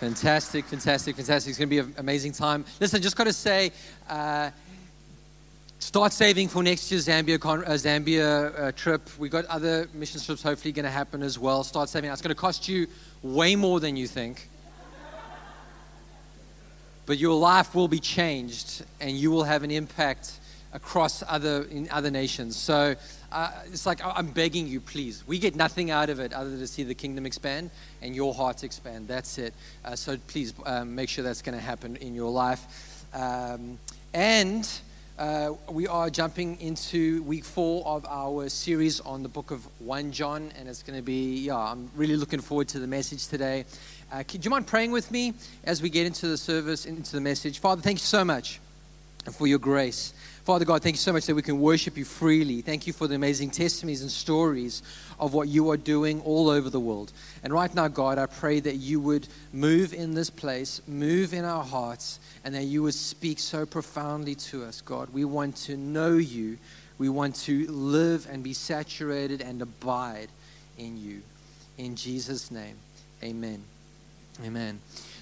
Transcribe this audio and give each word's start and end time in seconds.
Fantastic, 0.00 0.64
fantastic, 0.64 1.14
fantastic. 1.14 1.50
It's 1.50 1.58
going 1.58 1.68
to 1.68 1.70
be 1.70 1.78
an 1.78 1.94
amazing 1.98 2.32
time. 2.32 2.64
Listen, 2.80 3.02
just 3.02 3.16
got 3.16 3.24
to 3.24 3.34
say, 3.34 3.70
uh, 4.08 4.48
start 5.78 6.14
saving 6.14 6.48
for 6.48 6.62
next 6.62 6.90
year's 6.90 7.06
Zambia, 7.06 7.38
con- 7.38 7.66
uh, 7.66 7.72
Zambia 7.72 8.58
uh, 8.58 8.72
trip. 8.72 9.02
We've 9.18 9.30
got 9.30 9.44
other 9.44 9.90
mission 9.92 10.18
trips 10.18 10.42
hopefully 10.42 10.72
going 10.72 10.86
to 10.86 10.90
happen 10.90 11.22
as 11.22 11.38
well. 11.38 11.62
Start 11.64 11.90
saving. 11.90 12.10
It's 12.10 12.22
going 12.22 12.30
to 12.30 12.34
cost 12.34 12.66
you 12.66 12.86
way 13.22 13.56
more 13.56 13.78
than 13.78 13.94
you 13.94 14.06
think. 14.06 14.48
But 17.04 17.18
your 17.18 17.38
life 17.38 17.74
will 17.74 17.88
be 17.88 18.00
changed 18.00 18.82
and 19.02 19.10
you 19.10 19.30
will 19.30 19.44
have 19.44 19.64
an 19.64 19.70
impact 19.70 20.32
across 20.72 21.22
other, 21.28 21.64
in 21.64 21.90
other 21.90 22.10
nations. 22.10 22.56
So 22.56 22.94
uh, 23.32 23.50
it's 23.66 23.86
like 23.86 24.00
I'm 24.04 24.26
begging 24.26 24.66
you, 24.66 24.80
please. 24.80 25.24
We 25.26 25.38
get 25.38 25.54
nothing 25.54 25.90
out 25.90 26.10
of 26.10 26.20
it 26.20 26.32
other 26.32 26.50
than 26.50 26.58
to 26.60 26.66
see 26.66 26.82
the 26.82 26.94
kingdom 26.94 27.26
expand 27.26 27.70
and 28.02 28.14
your 28.14 28.34
hearts 28.34 28.62
expand. 28.62 29.08
That's 29.08 29.38
it. 29.38 29.54
Uh, 29.84 29.96
so 29.96 30.16
please 30.26 30.52
um, 30.66 30.94
make 30.94 31.08
sure 31.08 31.22
that's 31.22 31.42
going 31.42 31.56
to 31.56 31.64
happen 31.64 31.96
in 31.96 32.14
your 32.14 32.30
life. 32.30 33.04
Um, 33.14 33.78
and 34.12 34.68
uh, 35.18 35.52
we 35.68 35.86
are 35.86 36.08
jumping 36.08 36.58
into 36.60 37.22
week 37.24 37.44
four 37.44 37.86
of 37.86 38.06
our 38.06 38.48
series 38.48 39.00
on 39.00 39.22
the 39.22 39.28
book 39.28 39.50
of 39.50 39.66
1 39.80 40.12
John, 40.12 40.50
and 40.58 40.66
it's 40.66 40.82
going 40.82 40.98
to 40.98 41.04
be, 41.04 41.40
yeah, 41.40 41.56
I'm 41.56 41.90
really 41.94 42.16
looking 42.16 42.40
forward 42.40 42.68
to 42.68 42.78
the 42.78 42.86
message 42.86 43.28
today. 43.28 43.66
Uh, 44.10 44.22
do 44.26 44.38
you 44.40 44.50
mind 44.50 44.66
praying 44.66 44.92
with 44.92 45.10
me 45.10 45.34
as 45.64 45.82
we 45.82 45.90
get 45.90 46.06
into 46.06 46.26
the 46.26 46.38
service, 46.38 46.86
into 46.86 47.12
the 47.12 47.20
message? 47.20 47.58
Father, 47.58 47.82
thank 47.82 47.98
you 47.98 48.04
so 48.06 48.24
much 48.24 48.60
for 49.30 49.46
your 49.46 49.58
grace. 49.58 50.14
Father 50.50 50.64
God, 50.64 50.82
thank 50.82 50.94
you 50.94 50.98
so 50.98 51.12
much 51.12 51.26
that 51.26 51.34
we 51.36 51.42
can 51.42 51.60
worship 51.60 51.96
you 51.96 52.04
freely. 52.04 52.60
Thank 52.60 52.88
you 52.88 52.92
for 52.92 53.06
the 53.06 53.14
amazing 53.14 53.50
testimonies 53.50 54.02
and 54.02 54.10
stories 54.10 54.82
of 55.20 55.32
what 55.32 55.46
you 55.46 55.70
are 55.70 55.76
doing 55.76 56.20
all 56.22 56.50
over 56.50 56.68
the 56.68 56.80
world. 56.80 57.12
And 57.44 57.52
right 57.52 57.72
now, 57.72 57.86
God, 57.86 58.18
I 58.18 58.26
pray 58.26 58.58
that 58.58 58.74
you 58.74 58.98
would 58.98 59.28
move 59.52 59.94
in 59.94 60.14
this 60.14 60.28
place, 60.28 60.82
move 60.88 61.34
in 61.34 61.44
our 61.44 61.62
hearts, 61.62 62.18
and 62.44 62.52
that 62.56 62.64
you 62.64 62.82
would 62.82 62.94
speak 62.94 63.38
so 63.38 63.64
profoundly 63.64 64.34
to 64.34 64.64
us, 64.64 64.80
God. 64.80 65.10
We 65.12 65.24
want 65.24 65.54
to 65.58 65.76
know 65.76 66.16
you. 66.16 66.58
We 66.98 67.08
want 67.08 67.36
to 67.42 67.68
live 67.68 68.26
and 68.28 68.42
be 68.42 68.52
saturated 68.52 69.42
and 69.42 69.62
abide 69.62 70.30
in 70.76 71.00
you. 71.00 71.22
In 71.78 71.94
Jesus' 71.94 72.50
name, 72.50 72.74
amen. 73.22 73.62
Amen. 74.44 74.80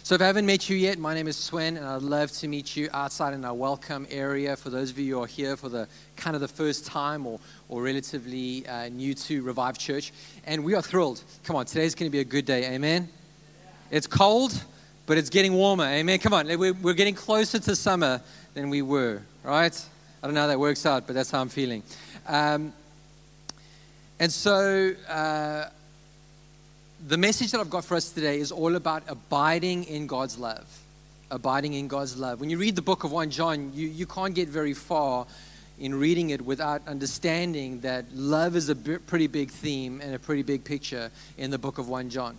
So, 0.08 0.14
if 0.14 0.22
I 0.22 0.24
haven't 0.24 0.46
met 0.46 0.70
you 0.70 0.76
yet, 0.78 0.98
my 0.98 1.12
name 1.12 1.28
is 1.28 1.36
Sven, 1.36 1.76
and 1.76 1.84
I'd 1.84 2.00
love 2.00 2.32
to 2.32 2.48
meet 2.48 2.74
you 2.74 2.88
outside 2.94 3.34
in 3.34 3.44
our 3.44 3.52
welcome 3.52 4.06
area. 4.10 4.56
For 4.56 4.70
those 4.70 4.90
of 4.90 4.98
you 4.98 5.16
who 5.16 5.22
are 5.24 5.26
here 5.26 5.54
for 5.54 5.68
the 5.68 5.86
kind 6.16 6.34
of 6.34 6.40
the 6.40 6.48
first 6.48 6.86
time 6.86 7.26
or, 7.26 7.38
or 7.68 7.82
relatively 7.82 8.66
uh, 8.66 8.88
new 8.88 9.12
to 9.12 9.42
Revive 9.42 9.76
Church, 9.76 10.14
and 10.46 10.64
we 10.64 10.74
are 10.74 10.80
thrilled. 10.80 11.22
Come 11.44 11.56
on, 11.56 11.66
today's 11.66 11.94
going 11.94 12.10
to 12.10 12.10
be 12.10 12.20
a 12.20 12.24
good 12.24 12.46
day. 12.46 12.72
Amen. 12.72 13.10
It's 13.90 14.06
cold, 14.06 14.58
but 15.04 15.18
it's 15.18 15.28
getting 15.28 15.52
warmer. 15.52 15.84
Amen. 15.84 16.18
Come 16.20 16.32
on, 16.32 16.46
we're, 16.58 16.72
we're 16.72 16.94
getting 16.94 17.14
closer 17.14 17.58
to 17.58 17.76
summer 17.76 18.22
than 18.54 18.70
we 18.70 18.80
were, 18.80 19.20
right? 19.44 19.86
I 20.22 20.26
don't 20.26 20.32
know 20.32 20.40
how 20.40 20.46
that 20.46 20.58
works 20.58 20.86
out, 20.86 21.06
but 21.06 21.16
that's 21.16 21.30
how 21.30 21.42
I'm 21.42 21.50
feeling. 21.50 21.82
Um, 22.26 22.72
and 24.18 24.32
so, 24.32 24.94
uh, 25.06 25.66
the 27.06 27.16
message 27.16 27.52
that 27.52 27.60
I've 27.60 27.70
got 27.70 27.84
for 27.84 27.96
us 27.96 28.10
today 28.10 28.38
is 28.40 28.50
all 28.50 28.74
about 28.74 29.04
abiding 29.06 29.84
in 29.84 30.06
God's 30.06 30.38
love. 30.38 30.66
Abiding 31.30 31.74
in 31.74 31.86
God's 31.86 32.16
love. 32.16 32.40
When 32.40 32.50
you 32.50 32.58
read 32.58 32.74
the 32.74 32.82
book 32.82 33.04
of 33.04 33.12
1 33.12 33.30
John, 33.30 33.70
you, 33.74 33.86
you 33.86 34.06
can't 34.06 34.34
get 34.34 34.48
very 34.48 34.74
far 34.74 35.26
in 35.78 35.94
reading 35.94 36.30
it 36.30 36.40
without 36.44 36.82
understanding 36.88 37.80
that 37.80 38.04
love 38.14 38.56
is 38.56 38.68
a 38.68 38.74
pretty 38.74 39.28
big 39.28 39.50
theme 39.50 40.00
and 40.00 40.14
a 40.14 40.18
pretty 40.18 40.42
big 40.42 40.64
picture 40.64 41.10
in 41.36 41.50
the 41.50 41.58
book 41.58 41.78
of 41.78 41.88
1 41.88 42.10
John. 42.10 42.36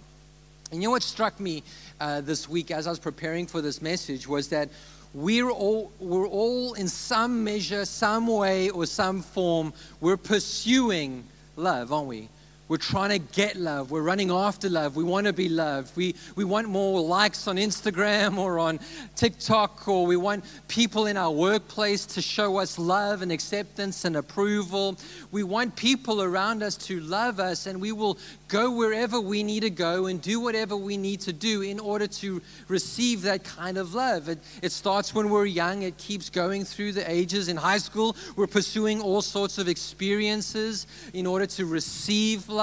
And 0.72 0.82
you 0.82 0.90
know 0.90 0.92
what 0.92 1.04
struck 1.04 1.40
me 1.40 1.64
uh, 2.02 2.22
this 2.22 2.50
week 2.50 2.70
as 2.70 2.86
I 2.86 2.90
was 2.90 3.00
preparing 3.00 3.48
for 3.48 3.62
this 3.62 3.82
message 3.82 4.28
was 4.28 4.50
that 4.50 4.70
we're 5.14 5.50
all, 5.50 5.92
we're 6.00 6.28
all 6.28 6.74
in 6.74 6.88
some 6.90 7.44
measure, 7.44 7.86
some 7.86 8.28
way, 8.28 8.70
or 8.70 8.86
some 8.86 9.22
form, 9.22 9.74
we're 10.02 10.18
pursuing 10.18 11.24
love, 11.56 11.94
aren't 11.94 12.08
we? 12.08 12.28
We're 12.70 12.78
trying 12.78 13.10
to 13.10 13.18
get 13.18 13.56
love. 13.56 13.90
We're 13.90 14.04
running 14.04 14.30
after 14.30 14.70
love. 14.70 14.96
We 14.96 15.04
want 15.04 15.26
to 15.26 15.34
be 15.34 15.50
loved. 15.50 15.98
We, 15.98 16.14
we 16.36 16.44
want 16.44 16.70
more 16.70 17.02
likes 17.02 17.48
on 17.48 17.56
Instagram 17.56 18.38
or 18.38 18.60
on 18.60 18.80
TikTok, 19.16 19.88
or 19.88 20.06
we 20.06 20.16
want 20.16 20.46
people 20.68 21.08
in 21.08 21.18
our 21.18 21.32
workplace 21.32 22.06
to 22.06 22.22
show 22.22 22.58
us 22.58 22.78
love 22.78 23.24
and 23.24 23.32
acceptance 23.32 24.06
and 24.06 24.16
approval. 24.16 25.00
We 25.32 25.42
want 25.42 25.76
people 25.76 26.22
around 26.22 26.62
us 26.62 26.76
to 26.86 27.00
love 27.00 27.40
us, 27.40 27.66
and 27.66 27.82
we 27.82 27.92
will 27.92 28.20
go 28.48 28.70
wherever 28.70 29.20
we 29.20 29.42
need 29.42 29.62
to 29.62 29.72
go 29.72 30.06
and 30.06 30.22
do 30.22 30.40
whatever 30.40 30.78
we 30.78 30.96
need 30.96 31.22
to 31.22 31.34
do 31.34 31.64
in 31.64 31.80
order 31.80 32.06
to 32.06 32.40
receive 32.68 33.24
that 33.24 33.44
kind 33.44 33.80
of 33.80 33.96
love. 33.96 34.30
It, 34.30 34.38
it 34.62 34.72
starts 34.72 35.16
when 35.16 35.32
we're 35.32 35.48
young, 35.48 35.82
it 35.82 35.98
keeps 35.98 36.30
going 36.30 36.66
through 36.66 36.92
the 36.92 37.10
ages. 37.12 37.48
In 37.48 37.58
high 37.58 37.80
school, 37.80 38.16
we're 38.36 38.46
pursuing 38.46 39.02
all 39.02 39.24
sorts 39.24 39.58
of 39.58 39.68
experiences 39.68 40.86
in 41.16 41.26
order 41.26 41.48
to 41.48 41.66
receive 41.66 42.48
love. 42.48 42.59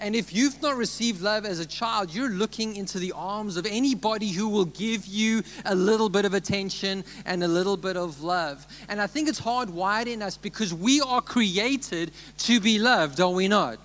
And 0.00 0.14
if 0.14 0.32
you've 0.32 0.62
not 0.62 0.76
received 0.76 1.22
love 1.22 1.44
as 1.44 1.58
a 1.58 1.66
child, 1.66 2.14
you're 2.14 2.30
looking 2.30 2.76
into 2.76 2.98
the 2.98 3.12
arms 3.12 3.56
of 3.56 3.66
anybody 3.66 4.28
who 4.28 4.48
will 4.48 4.66
give 4.66 5.06
you 5.06 5.42
a 5.64 5.74
little 5.74 6.08
bit 6.08 6.24
of 6.24 6.34
attention 6.34 7.04
and 7.24 7.42
a 7.42 7.48
little 7.48 7.76
bit 7.76 7.96
of 7.96 8.22
love. 8.22 8.64
And 8.88 9.00
I 9.00 9.08
think 9.08 9.28
it's 9.28 9.40
hardwired 9.40 10.06
in 10.06 10.22
us 10.22 10.36
because 10.36 10.72
we 10.72 11.00
are 11.00 11.20
created 11.20 12.12
to 12.38 12.60
be 12.60 12.78
loved, 12.78 13.20
are 13.20 13.30
we 13.30 13.48
not? 13.48 13.78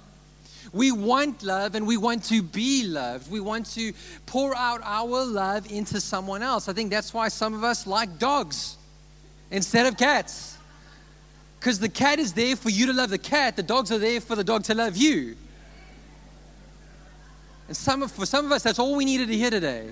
We 0.72 0.92
want 0.92 1.44
love 1.44 1.76
and 1.76 1.86
we 1.86 1.98
want 1.98 2.24
to 2.26 2.42
be 2.42 2.86
loved. 2.86 3.32
We 3.32 3.40
want 3.40 3.66
to 3.74 3.94
pour 4.26 4.56
out 4.56 4.82
our 4.84 5.26
love 5.26 5.72
into 5.72 6.00
someone 6.00 6.44
else. 6.44 6.70
I 6.70 6.74
think 6.74 6.92
that's 6.92 7.14
why 7.14 7.28
some 7.30 7.54
of 7.54 7.64
us 7.64 7.88
like 7.88 8.20
dogs 8.20 8.78
instead 9.52 9.88
of 9.88 9.98
cats. 9.98 10.53
Because 11.64 11.80
the 11.80 11.88
cat 11.88 12.20
is 12.20 12.34
there 12.34 12.58
for 12.58 12.70
you 12.70 12.88
to 12.88 12.92
love 12.92 13.10
the 13.10 13.18
cat, 13.18 13.56
the 13.56 13.64
dogs 13.64 13.90
are 13.90 13.98
there 13.98 14.20
for 14.20 14.36
the 14.36 14.44
dog 14.44 14.66
to 14.66 14.76
love 14.76 14.98
you. 14.98 15.38
And 17.70 17.78
some 17.78 18.04
of, 18.04 18.12
for 18.12 18.26
some 18.26 18.46
of 18.46 18.52
us, 18.52 18.64
that's 18.64 18.80
all 18.80 18.98
we 18.98 19.06
needed 19.06 19.30
to 19.30 19.38
hear 19.38 19.50
today. 19.50 19.92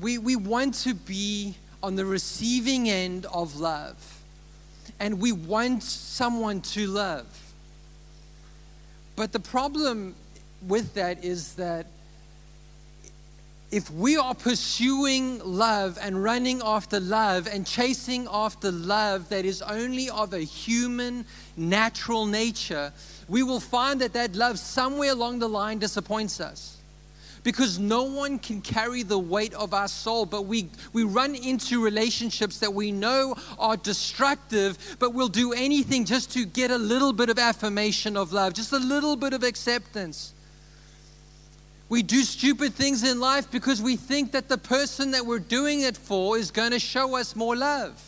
We, 0.00 0.16
we 0.16 0.36
want 0.36 0.72
to 0.84 0.94
be 0.94 1.54
on 1.82 1.96
the 1.96 2.06
receiving 2.06 2.88
end 2.88 3.26
of 3.26 3.56
love 3.60 4.22
and 4.98 5.20
we 5.20 5.32
want 5.32 5.82
someone 5.82 6.62
to 6.62 6.86
love. 6.86 7.26
But 9.16 9.32
the 9.32 9.40
problem 9.40 10.14
with 10.66 10.94
that 10.94 11.22
is 11.22 11.56
that 11.56 11.84
if 13.70 13.90
we 13.90 14.16
are 14.16 14.34
pursuing 14.34 15.40
love 15.44 15.98
and 16.00 16.22
running 16.22 16.62
after 16.64 16.98
love 16.98 17.46
and 17.46 17.66
chasing 17.66 18.26
after 18.30 18.72
love 18.72 19.28
that 19.28 19.44
is 19.44 19.60
only 19.60 20.08
of 20.08 20.32
a 20.32 20.40
human, 20.40 21.26
natural 21.56 22.24
nature, 22.24 22.92
we 23.28 23.42
will 23.42 23.60
find 23.60 24.00
that 24.00 24.14
that 24.14 24.34
love 24.34 24.58
somewhere 24.58 25.12
along 25.12 25.38
the 25.38 25.48
line 25.48 25.78
disappoints 25.78 26.40
us 26.40 26.78
because 27.44 27.78
no 27.78 28.04
one 28.04 28.38
can 28.38 28.60
carry 28.60 29.02
the 29.02 29.18
weight 29.18 29.54
of 29.54 29.74
our 29.74 29.88
soul. 29.88 30.24
But 30.26 30.42
we, 30.42 30.68
we 30.92 31.04
run 31.04 31.34
into 31.34 31.82
relationships 31.82 32.58
that 32.60 32.72
we 32.72 32.90
know 32.90 33.36
are 33.58 33.76
destructive, 33.76 34.96
but 34.98 35.14
we'll 35.14 35.28
do 35.28 35.52
anything 35.52 36.04
just 36.04 36.32
to 36.32 36.44
get 36.46 36.70
a 36.70 36.78
little 36.78 37.12
bit 37.12 37.28
of 37.28 37.38
affirmation 37.38 38.16
of 38.16 38.32
love, 38.32 38.54
just 38.54 38.72
a 38.72 38.78
little 38.78 39.14
bit 39.14 39.34
of 39.34 39.42
acceptance. 39.42 40.32
We 41.88 42.02
do 42.02 42.22
stupid 42.22 42.74
things 42.74 43.02
in 43.02 43.18
life 43.18 43.50
because 43.50 43.80
we 43.80 43.96
think 43.96 44.32
that 44.32 44.48
the 44.48 44.58
person 44.58 45.12
that 45.12 45.24
we're 45.24 45.38
doing 45.38 45.80
it 45.80 45.96
for 45.96 46.36
is 46.36 46.50
going 46.50 46.72
to 46.72 46.78
show 46.78 47.16
us 47.16 47.34
more 47.34 47.56
love. 47.56 48.02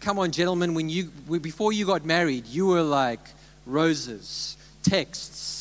Come 0.00 0.18
on, 0.18 0.30
gentlemen, 0.30 0.74
when 0.74 0.88
you 0.88 1.04
before 1.40 1.72
you 1.72 1.86
got 1.86 2.04
married, 2.04 2.46
you 2.46 2.66
were 2.66 2.82
like 2.82 3.20
roses, 3.66 4.56
texts, 4.82 5.52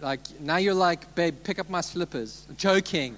like, 0.00 0.20
now 0.40 0.58
you're 0.58 0.74
like, 0.74 1.12
babe, 1.14 1.34
pick 1.42 1.58
up 1.58 1.68
my 1.68 1.80
slippers. 1.80 2.46
joking. 2.56 3.16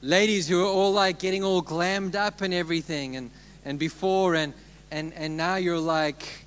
Ladies 0.00 0.48
who 0.48 0.62
are 0.62 0.68
all 0.68 0.92
like 0.92 1.18
getting 1.18 1.44
all 1.44 1.62
glammed 1.62 2.14
up 2.14 2.40
and 2.40 2.54
everything, 2.54 3.16
and, 3.16 3.30
and 3.64 3.78
before, 3.78 4.34
and, 4.34 4.54
and, 4.90 5.12
and 5.14 5.36
now 5.36 5.56
you're 5.56 5.78
like, 5.78 6.46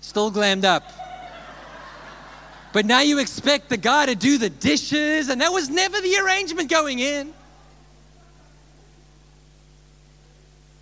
still 0.00 0.30
glammed 0.30 0.64
up. 0.64 0.84
But 2.72 2.86
now 2.86 3.00
you 3.00 3.18
expect 3.18 3.68
the 3.68 3.76
guy 3.76 4.06
to 4.06 4.14
do 4.14 4.38
the 4.38 4.48
dishes, 4.48 5.28
and 5.28 5.40
that 5.40 5.52
was 5.52 5.68
never 5.68 6.00
the 6.00 6.16
arrangement 6.16 6.70
going 6.70 6.98
in. 7.00 7.32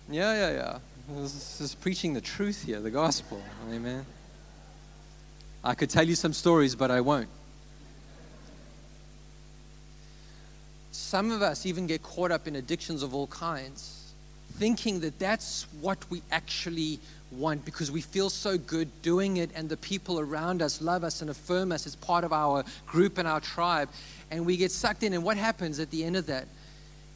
Yeah, 0.09 0.33
yeah, 0.33 0.51
yeah. 0.53 0.79
This 1.21 1.59
is 1.59 1.75
preaching 1.75 2.13
the 2.13 2.21
truth 2.21 2.63
here, 2.65 2.79
the 2.79 2.91
gospel. 2.91 3.41
Amen. 3.71 4.05
I 5.63 5.73
could 5.73 5.89
tell 5.89 6.07
you 6.07 6.15
some 6.15 6.33
stories, 6.33 6.75
but 6.75 6.89
I 6.91 7.01
won't. 7.01 7.29
Some 10.91 11.31
of 11.31 11.41
us 11.41 11.65
even 11.65 11.87
get 11.87 12.03
caught 12.03 12.31
up 12.31 12.47
in 12.47 12.55
addictions 12.55 13.03
of 13.03 13.13
all 13.13 13.27
kinds, 13.27 14.13
thinking 14.53 15.01
that 15.01 15.19
that's 15.19 15.67
what 15.81 15.97
we 16.09 16.21
actually 16.31 16.99
want 17.31 17.65
because 17.65 17.91
we 17.91 18.01
feel 18.01 18.29
so 18.29 18.57
good 18.57 18.89
doing 19.01 19.37
it, 19.37 19.49
and 19.55 19.69
the 19.69 19.77
people 19.77 20.19
around 20.19 20.61
us 20.61 20.81
love 20.81 21.03
us 21.03 21.21
and 21.21 21.29
affirm 21.29 21.71
us 21.71 21.87
as 21.87 21.95
part 21.95 22.23
of 22.23 22.33
our 22.33 22.63
group 22.85 23.17
and 23.17 23.27
our 23.27 23.39
tribe. 23.39 23.89
And 24.29 24.45
we 24.45 24.57
get 24.57 24.71
sucked 24.71 25.03
in. 25.03 25.13
And 25.13 25.23
what 25.23 25.37
happens 25.37 25.79
at 25.79 25.91
the 25.91 26.03
end 26.03 26.15
of 26.15 26.27
that 26.27 26.47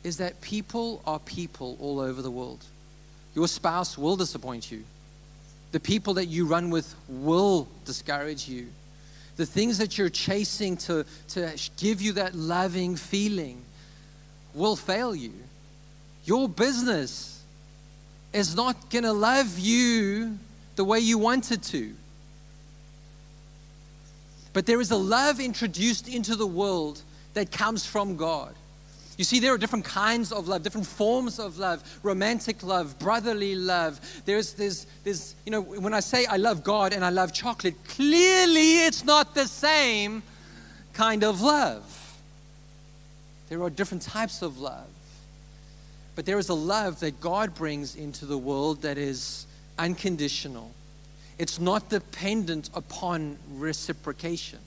is 0.04 0.18
that 0.18 0.40
people 0.42 1.02
are 1.06 1.20
people 1.20 1.78
all 1.80 2.00
over 2.00 2.22
the 2.22 2.32
world. 2.32 2.64
Your 3.34 3.48
spouse 3.48 3.98
will 3.98 4.16
disappoint 4.16 4.72
you, 4.72 4.84
the 5.72 5.80
people 5.80 6.14
that 6.14 6.28
you 6.28 6.46
run 6.46 6.70
with 6.70 6.96
will 7.10 7.68
discourage 7.84 8.48
you. 8.48 8.68
The 9.36 9.46
things 9.46 9.80
that 9.80 9.98
you're 9.98 10.10
chasing 10.10 10.78
to, 10.78 11.06
to 11.30 11.58
give 11.76 12.02
you 12.02 12.14
that 12.14 12.34
loving 12.34 12.96
feeling 12.96 13.62
will 14.54 14.78
fail 14.78 15.14
you. 15.14 15.34
Your 16.24 16.48
business 16.48 17.35
is 18.36 18.56
not 18.56 18.90
going 18.90 19.04
to 19.04 19.14
love 19.14 19.58
you 19.58 20.38
the 20.76 20.84
way 20.84 21.00
you 21.00 21.18
wanted 21.18 21.64
to. 21.64 21.94
But 24.54 24.66
there 24.66 24.80
is 24.80 24.92
a 24.92 24.98
love 24.98 25.40
introduced 25.40 26.08
into 26.08 26.36
the 26.36 26.48
world 26.48 27.02
that 27.34 27.52
comes 27.52 27.86
from 27.86 28.16
God. 28.16 28.54
You 29.18 29.24
see, 29.24 29.40
there 29.40 29.54
are 29.54 29.58
different 29.58 29.86
kinds 29.86 30.34
of 30.34 30.48
love, 30.50 30.64
different 30.64 30.88
forms 30.88 31.40
of 31.40 31.58
love 31.58 31.82
romantic 32.04 32.64
love, 32.64 33.00
brotherly 33.00 33.56
love. 33.56 34.00
There's, 34.26 34.54
there's, 34.54 34.88
there's, 35.04 35.36
you 35.46 35.52
know, 35.52 35.62
when 35.62 35.94
I 35.94 36.02
say 36.02 36.26
I 36.26 36.36
love 36.36 36.64
God 36.64 36.94
and 36.94 37.04
I 37.06 37.10
love 37.10 37.34
chocolate, 37.34 37.76
clearly 37.88 38.86
it's 38.86 39.06
not 39.06 39.34
the 39.34 39.48
same 39.48 40.22
kind 40.94 41.24
of 41.24 41.42
love. 41.42 42.18
There 43.48 43.62
are 43.62 43.70
different 43.70 44.04
types 44.04 44.42
of 44.42 44.60
love. 44.60 44.88
But 46.16 46.26
there 46.26 46.40
is 46.40 46.50
a 46.50 46.54
love 46.54 47.02
that 47.02 47.20
God 47.20 47.54
brings 47.54 47.96
into 47.96 48.26
the 48.26 48.38
world 48.38 48.82
that 48.84 48.98
is 48.98 49.46
unconditional, 49.78 50.72
it's 51.38 51.60
not 51.60 51.90
dependent 51.90 52.70
upon 52.74 53.38
reciprocation. 53.56 54.60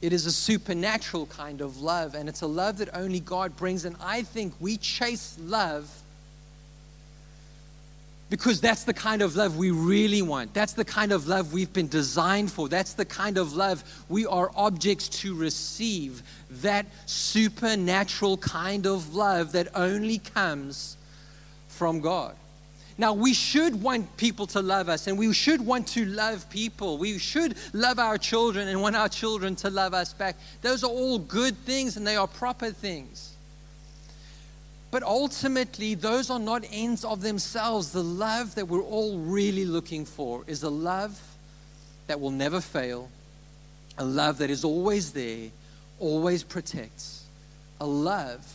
It 0.00 0.12
is 0.12 0.26
a 0.26 0.32
supernatural 0.32 1.26
kind 1.26 1.60
of 1.60 1.80
love, 1.80 2.14
and 2.14 2.28
it's 2.28 2.42
a 2.42 2.46
love 2.46 2.78
that 2.78 2.88
only 2.92 3.20
God 3.20 3.56
brings. 3.56 3.84
And 3.84 3.94
I 4.00 4.22
think 4.22 4.52
we 4.58 4.76
chase 4.76 5.36
love 5.40 6.01
because 8.32 8.62
that's 8.62 8.84
the 8.84 8.94
kind 8.94 9.20
of 9.20 9.36
love 9.36 9.58
we 9.58 9.70
really 9.70 10.22
want. 10.22 10.54
That's 10.54 10.72
the 10.72 10.86
kind 10.86 11.12
of 11.12 11.28
love 11.28 11.52
we've 11.52 11.70
been 11.70 11.88
designed 11.88 12.50
for. 12.50 12.66
That's 12.66 12.94
the 12.94 13.04
kind 13.04 13.36
of 13.36 13.52
love 13.52 13.84
we 14.08 14.24
are 14.24 14.50
objects 14.56 15.10
to 15.20 15.34
receive. 15.34 16.22
That 16.62 16.86
supernatural 17.04 18.38
kind 18.38 18.86
of 18.86 19.14
love 19.14 19.52
that 19.52 19.68
only 19.74 20.16
comes 20.16 20.96
from 21.68 22.00
God. 22.00 22.34
Now, 22.96 23.12
we 23.12 23.34
should 23.34 23.82
want 23.82 24.16
people 24.16 24.46
to 24.46 24.62
love 24.62 24.88
us, 24.88 25.08
and 25.08 25.18
we 25.18 25.30
should 25.34 25.60
want 25.60 25.86
to 25.88 26.06
love 26.06 26.48
people. 26.48 26.96
We 26.96 27.18
should 27.18 27.54
love 27.74 27.98
our 27.98 28.16
children 28.16 28.66
and 28.68 28.80
want 28.80 28.96
our 28.96 29.10
children 29.10 29.56
to 29.56 29.68
love 29.68 29.92
us 29.92 30.14
back. 30.14 30.36
Those 30.62 30.82
are 30.84 30.90
all 30.90 31.18
good 31.18 31.54
things, 31.66 31.98
and 31.98 32.06
they 32.06 32.16
are 32.16 32.26
proper 32.26 32.70
things. 32.70 33.31
But 34.92 35.02
ultimately, 35.02 35.96
those 35.96 36.30
are 36.30 36.38
not 36.38 36.64
ends 36.70 37.04
of 37.04 37.20
themselves. 37.22 37.90
The 37.90 38.04
love 38.04 38.54
that 38.54 38.68
we're 38.68 38.80
all 38.82 39.18
really 39.18 39.64
looking 39.64 40.04
for 40.04 40.44
is 40.46 40.62
a 40.62 40.70
love 40.70 41.20
that 42.06 42.20
will 42.20 42.30
never 42.30 42.60
fail, 42.60 43.10
a 43.98 44.04
love 44.04 44.38
that 44.38 44.50
is 44.50 44.62
always 44.62 45.12
there, 45.12 45.50
always 45.98 46.44
protects, 46.44 47.24
a 47.80 47.86
love 47.86 48.46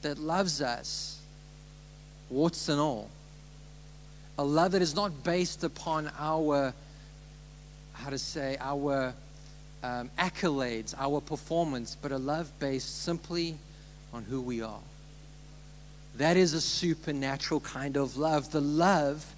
that 0.00 0.18
loves 0.18 0.62
us, 0.62 1.20
warts 2.30 2.70
and 2.70 2.80
all 2.80 3.10
a 4.38 4.44
love 4.44 4.72
that 4.72 4.82
is 4.82 4.94
not 4.94 5.24
based 5.24 5.64
upon 5.64 6.10
our, 6.18 6.74
how 7.94 8.10
to 8.10 8.18
say, 8.18 8.56
our 8.60 9.14
um, 9.82 10.10
accolades, 10.18 10.94
our 10.98 11.20
performance, 11.20 11.96
but 12.00 12.12
a 12.12 12.18
love 12.18 12.50
based 12.58 13.02
simply 13.02 13.56
on 14.12 14.24
who 14.24 14.40
we 14.40 14.60
are. 14.60 14.80
That 16.18 16.36
is 16.36 16.54
a 16.54 16.60
supernatural 16.60 17.60
kind 17.60 17.96
of 17.96 18.16
love, 18.16 18.50
the 18.50 18.60
love 18.60 19.34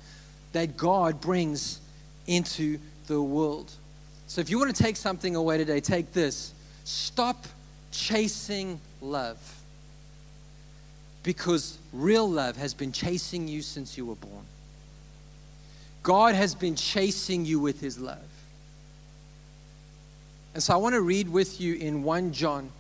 that 0.52 0.76
God 0.76 1.20
brings 1.20 1.80
into 2.26 2.78
the 3.06 3.20
world. 3.20 3.72
So 4.28 4.40
if 4.40 4.50
you 4.50 4.58
want 4.58 4.74
to 4.74 4.82
take 4.82 4.96
something 4.96 5.34
away 5.34 5.58
today, 5.58 5.80
take 5.80 6.12
this. 6.12 6.52
Stop 6.84 7.46
chasing 7.90 8.80
love. 9.00 9.38
Because 11.22 11.78
real 11.92 12.30
love 12.30 12.56
has 12.56 12.74
been 12.74 12.92
chasing 12.92 13.48
you 13.48 13.62
since 13.62 13.98
you 13.98 14.06
were 14.06 14.14
born. 14.14 14.44
God 16.02 16.34
has 16.34 16.54
been 16.54 16.76
chasing 16.76 17.44
you 17.44 17.58
with 17.58 17.80
his 17.80 17.98
love. 17.98 18.18
And 20.54 20.62
so 20.62 20.74
I 20.74 20.76
want 20.76 20.94
to 20.94 21.00
read 21.00 21.28
with 21.28 21.60
you 21.60 21.74
in 21.74 22.02
1 22.02 22.32
John 22.32 22.70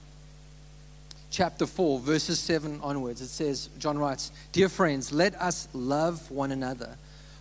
chapter 1.30 1.66
4, 1.66 2.00
verses 2.00 2.38
7 2.40 2.80
onwards. 2.82 3.20
It 3.20 3.28
says, 3.28 3.68
John 3.78 3.98
writes, 3.98 4.32
Dear 4.52 4.68
friends, 4.68 5.12
let 5.12 5.34
us 5.40 5.68
love 5.72 6.30
one 6.30 6.52
another. 6.52 6.96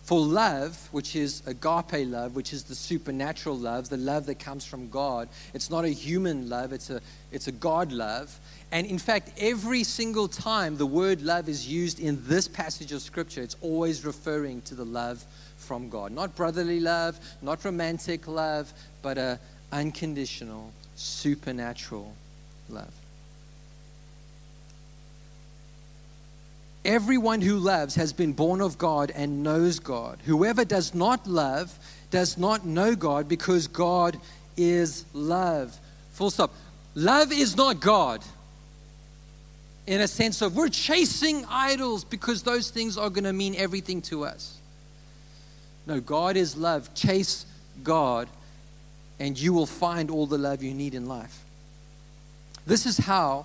For 0.08 0.18
love, 0.18 0.88
which 0.90 1.14
is 1.14 1.42
agape 1.46 2.08
love, 2.08 2.34
which 2.34 2.54
is 2.54 2.64
the 2.64 2.74
supernatural 2.74 3.58
love, 3.58 3.90
the 3.90 3.98
love 3.98 4.24
that 4.24 4.38
comes 4.38 4.64
from 4.64 4.88
God, 4.88 5.28
it's 5.52 5.68
not 5.68 5.84
a 5.84 5.90
human 5.90 6.48
love, 6.48 6.72
it's 6.72 6.88
a, 6.88 7.02
it's 7.30 7.46
a 7.46 7.52
God 7.52 7.92
love. 7.92 8.40
And 8.72 8.86
in 8.86 8.98
fact, 8.98 9.32
every 9.36 9.84
single 9.84 10.26
time 10.26 10.78
the 10.78 10.86
word 10.86 11.20
love 11.20 11.46
is 11.46 11.68
used 11.68 12.00
in 12.00 12.26
this 12.26 12.48
passage 12.48 12.90
of 12.92 13.02
Scripture, 13.02 13.42
it's 13.42 13.56
always 13.60 14.02
referring 14.02 14.62
to 14.62 14.74
the 14.74 14.84
love 14.84 15.22
from 15.58 15.90
God. 15.90 16.12
Not 16.12 16.34
brotherly 16.34 16.80
love, 16.80 17.20
not 17.42 17.62
romantic 17.62 18.26
love, 18.26 18.72
but 19.02 19.18
a 19.18 19.38
unconditional, 19.72 20.72
supernatural 20.96 22.14
love. 22.70 22.94
Everyone 26.88 27.42
who 27.42 27.58
loves 27.58 27.96
has 27.96 28.14
been 28.14 28.32
born 28.32 28.62
of 28.62 28.78
God 28.78 29.12
and 29.14 29.42
knows 29.42 29.78
God. 29.78 30.18
Whoever 30.24 30.64
does 30.64 30.94
not 30.94 31.26
love 31.26 31.78
does 32.10 32.38
not 32.38 32.64
know 32.64 32.96
God 32.96 33.28
because 33.28 33.66
God 33.66 34.18
is 34.56 35.04
love. 35.12 35.78
Full 36.12 36.30
stop. 36.30 36.50
Love 36.94 37.30
is 37.30 37.58
not 37.58 37.80
God 37.80 38.24
in 39.86 40.00
a 40.00 40.08
sense 40.08 40.40
of 40.40 40.56
we're 40.56 40.70
chasing 40.70 41.44
idols 41.50 42.04
because 42.04 42.42
those 42.42 42.70
things 42.70 42.96
are 42.96 43.10
going 43.10 43.24
to 43.24 43.34
mean 43.34 43.54
everything 43.56 44.00
to 44.00 44.24
us. 44.24 44.56
No, 45.86 46.00
God 46.00 46.38
is 46.38 46.56
love. 46.56 46.94
Chase 46.94 47.44
God, 47.84 48.28
and 49.20 49.38
you 49.38 49.52
will 49.52 49.66
find 49.66 50.10
all 50.10 50.24
the 50.24 50.38
love 50.38 50.62
you 50.62 50.72
need 50.72 50.94
in 50.94 51.04
life. 51.04 51.44
This 52.66 52.86
is 52.86 52.96
how 52.96 53.44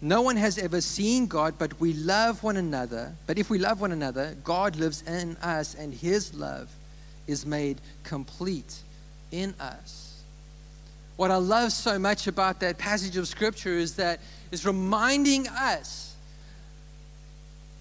No 0.00 0.20
one 0.20 0.36
has 0.36 0.58
ever 0.58 0.80
seen 0.80 1.26
God, 1.26 1.54
but 1.58 1.80
we 1.80 1.94
love 1.94 2.42
one 2.42 2.56
another. 2.56 3.14
But 3.26 3.38
if 3.38 3.48
we 3.48 3.58
love 3.58 3.80
one 3.80 3.92
another, 3.92 4.36
God 4.44 4.76
lives 4.76 5.02
in 5.02 5.36
us, 5.38 5.74
and 5.74 5.92
his 5.92 6.34
love 6.34 6.70
is 7.26 7.46
made 7.46 7.80
complete 8.04 8.76
in 9.32 9.54
us. 9.58 10.22
What 11.16 11.30
I 11.30 11.36
love 11.36 11.72
so 11.72 11.98
much 11.98 12.26
about 12.26 12.60
that 12.60 12.76
passage 12.76 13.16
of 13.16 13.26
scripture 13.26 13.72
is 13.72 13.96
that 13.96 14.20
is 14.50 14.66
reminding 14.66 15.48
us 15.48 16.14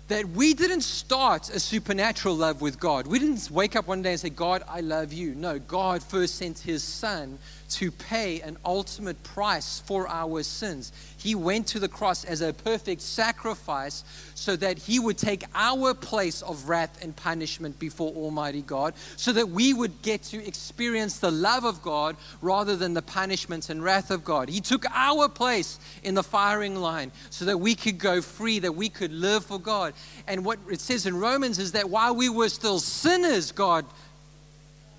that 0.08 0.30
we 0.30 0.54
didn't 0.54 0.82
start 0.82 1.50
a 1.50 1.60
supernatural 1.60 2.36
love 2.36 2.62
with 2.62 2.80
God. 2.80 3.08
We 3.08 3.20
didn't 3.20 3.50
wake 3.52 3.76
up 3.76 3.88
one 3.88 4.04
day 4.04 4.12
and 4.12 4.20
say, 4.20 4.30
God, 4.30 4.64
I 4.70 4.82
love 4.82 5.12
you. 5.12 5.34
No, 5.34 5.60
God 5.60 6.04
first 6.04 6.36
sent 6.36 6.60
his 6.60 6.84
son 6.84 7.40
to 7.68 7.92
pay 7.92 8.42
an 8.42 8.58
ultimate 8.64 9.22
price 9.24 9.80
for 9.80 10.08
our 10.08 10.44
sins. 10.44 10.92
He 11.18 11.34
went 11.34 11.68
to 11.68 11.80
the 11.80 11.88
cross 11.88 12.24
as 12.24 12.42
a 12.42 12.54
perfect 12.54 13.02
sacrifice 13.02 14.04
so 14.36 14.56
that 14.58 14.78
he 14.78 15.00
would 15.00 15.18
take 15.18 15.44
our 15.56 15.94
place 15.94 16.42
of 16.44 16.70
wrath 16.70 17.04
and 17.04 17.16
punishment 17.16 17.80
before 17.80 18.14
Almighty 18.14 18.62
God, 18.62 18.94
so 19.18 19.32
that 19.34 19.50
we 19.50 19.74
would 19.74 20.02
get 20.04 20.22
to 20.24 20.46
experience 20.46 21.18
the 21.18 21.32
love 21.32 21.66
of 21.66 21.82
God 21.82 22.16
rather 22.42 22.76
than 22.76 22.94
the 22.94 23.02
punishment 23.02 23.70
and 23.70 23.84
wrath 23.84 24.12
of 24.12 24.24
God. 24.24 24.50
He 24.50 24.62
took 24.62 24.86
our 24.92 25.28
place 25.28 25.80
in 26.04 26.14
the 26.14 26.24
firing 26.24 26.76
line 26.76 27.12
so 27.32 27.46
that 27.46 27.58
we 27.58 27.74
could 27.74 27.98
go 27.98 28.22
free, 28.22 28.60
that 28.60 28.76
we 28.76 28.90
could 28.90 29.12
live 29.12 29.46
for 29.46 29.60
God. 29.60 29.94
And 30.28 30.46
what 30.46 30.60
it 30.70 30.80
says 30.80 31.08
in 31.08 31.18
Romans 31.18 31.58
is 31.58 31.72
that 31.72 31.90
while 31.90 32.16
we 32.16 32.30
were 32.30 32.50
still 32.50 32.80
sinners, 32.80 33.52
God 33.52 33.86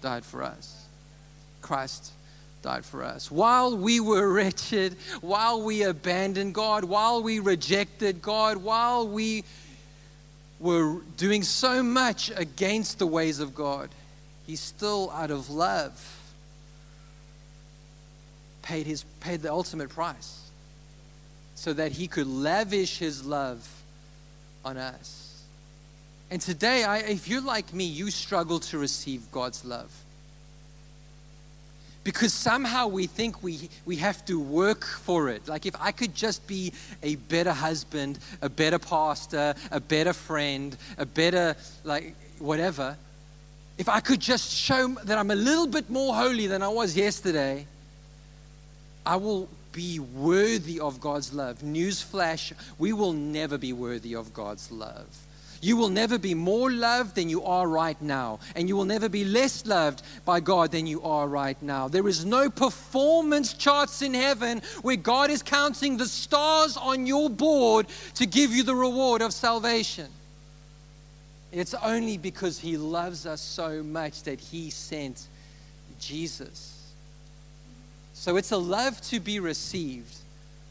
died 0.03 0.25
for 0.25 0.43
us. 0.43 0.73
Christ 1.63 2.13
died 2.67 2.85
for 2.85 3.05
us. 3.05 3.31
While 3.31 3.77
we 3.77 4.01
were 4.01 4.29
wretched, 4.29 4.97
while 5.21 5.63
we 5.63 5.85
abandoned 5.85 6.53
God, 6.53 6.83
while 6.83 7.23
we 7.23 7.39
rejected 7.39 8.21
God, 8.21 8.57
while 8.57 9.07
we 9.07 9.45
were 10.59 10.97
doing 11.17 11.45
so 11.45 11.81
much 11.81 12.33
against 12.35 12.99
the 12.99 13.07
ways 13.07 13.39
of 13.39 13.55
God, 13.55 13.89
He 14.49 14.57
still, 14.57 15.13
out 15.13 15.31
of 15.31 15.49
love, 15.49 15.95
paid, 18.63 18.85
his, 18.85 19.05
paid 19.21 19.43
the 19.43 19.53
ultimate 19.53 19.91
price 19.91 20.51
so 21.55 21.73
that 21.73 21.93
He 21.93 22.09
could 22.09 22.27
lavish 22.27 22.99
His 22.99 23.25
love 23.25 23.65
on 24.65 24.77
us. 24.77 25.41
And 26.33 26.41
today, 26.41 26.83
I, 26.83 26.99
if 26.99 27.29
you're 27.29 27.41
like 27.41 27.73
me, 27.73 27.85
you 27.85 28.11
struggle 28.11 28.59
to 28.59 28.79
receive 28.79 29.31
God's 29.31 29.65
love 29.65 29.93
because 32.07 32.33
somehow 32.33 32.87
we 32.87 33.09
think 33.09 33.43
we, 33.43 33.69
we 33.85 33.97
have 33.97 34.25
to 34.27 34.39
work 34.39 34.85
for 34.85 35.29
it. 35.29 35.49
Like, 35.49 35.67
if 35.67 35.75
I 35.81 35.91
could 35.91 36.15
just 36.15 36.47
be 36.47 36.73
a 37.03 37.17
better 37.17 37.51
husband, 37.51 38.21
a 38.41 38.49
better 38.49 38.79
pastor, 38.79 39.57
a 39.73 39.81
better 39.81 40.13
friend, 40.13 40.77
a 40.99 41.05
better, 41.05 41.57
like, 41.83 42.15
whatever, 42.39 42.97
if 43.77 43.89
I 43.89 43.99
could 43.99 44.21
just 44.21 44.53
show 44.53 44.87
that 45.03 45.19
I'm 45.19 45.33
a 45.33 45.35
little 45.35 45.67
bit 45.67 45.91
more 45.91 46.15
holy 46.15 46.47
than 46.47 46.63
I 46.63 46.69
was 46.69 46.97
yesterday, 46.97 47.67
I 49.05 49.17
will 49.17 49.49
be 49.73 49.99
worthy 49.99 50.79
of 50.79 51.01
God's 51.01 51.35
love. 51.35 51.59
Newsflash, 51.59 52.53
we 52.79 52.93
will 52.93 53.15
never 53.15 53.59
be 53.59 53.73
worthy 53.73 54.15
of 54.15 54.33
God's 54.33 54.71
love. 54.71 55.09
You 55.67 55.77
will 55.77 55.89
never 55.89 56.17
be 56.17 56.33
more 56.33 56.71
loved 56.71 57.17
than 57.17 57.29
you 57.29 57.43
are 57.43 57.67
right 57.67 58.01
now. 58.01 58.39
And 58.55 58.69
you 58.69 58.77
will 58.77 58.85
never 58.85 59.09
be 59.09 59.25
less 59.25 59.67
loved 59.67 60.01
by 60.25 60.39
God 60.39 60.71
than 60.71 60.87
you 60.87 61.03
are 61.03 61.27
right 61.27 61.61
now. 61.61 61.89
There 61.89 62.07
is 62.07 62.25
no 62.25 62.49
performance 62.49 63.53
charts 63.53 64.01
in 64.01 64.15
heaven 64.15 64.63
where 64.83 64.95
God 64.95 65.29
is 65.29 65.43
counting 65.43 65.97
the 65.97 66.07
stars 66.07 66.77
on 66.77 67.05
your 67.05 67.29
board 67.29 67.89
to 68.15 68.27
give 68.27 68.53
you 68.53 68.63
the 68.63 68.77
reward 68.77 69.23
of 69.23 69.33
salvation. 69.33 70.07
It's 71.51 71.75
only 71.75 72.17
because 72.17 72.61
He 72.61 72.77
loves 72.77 73.27
us 73.27 73.41
so 73.41 73.83
much 73.83 74.23
that 74.23 74.39
He 74.39 74.71
sent 74.71 75.27
Jesus. 75.99 76.93
So 78.15 78.37
it's 78.37 78.53
a 78.53 78.57
love 78.57 79.01
to 79.11 79.19
be 79.19 79.41
received, 79.41 80.15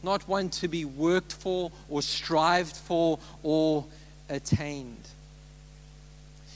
not 0.04 0.25
one 0.25 0.48
to 0.52 0.70
be 0.70 0.86
worked 0.86 1.34
for 1.34 1.70
or 1.90 2.02
strived 2.02 2.78
for 2.78 3.20
or 3.44 3.84
attained. 4.29 5.08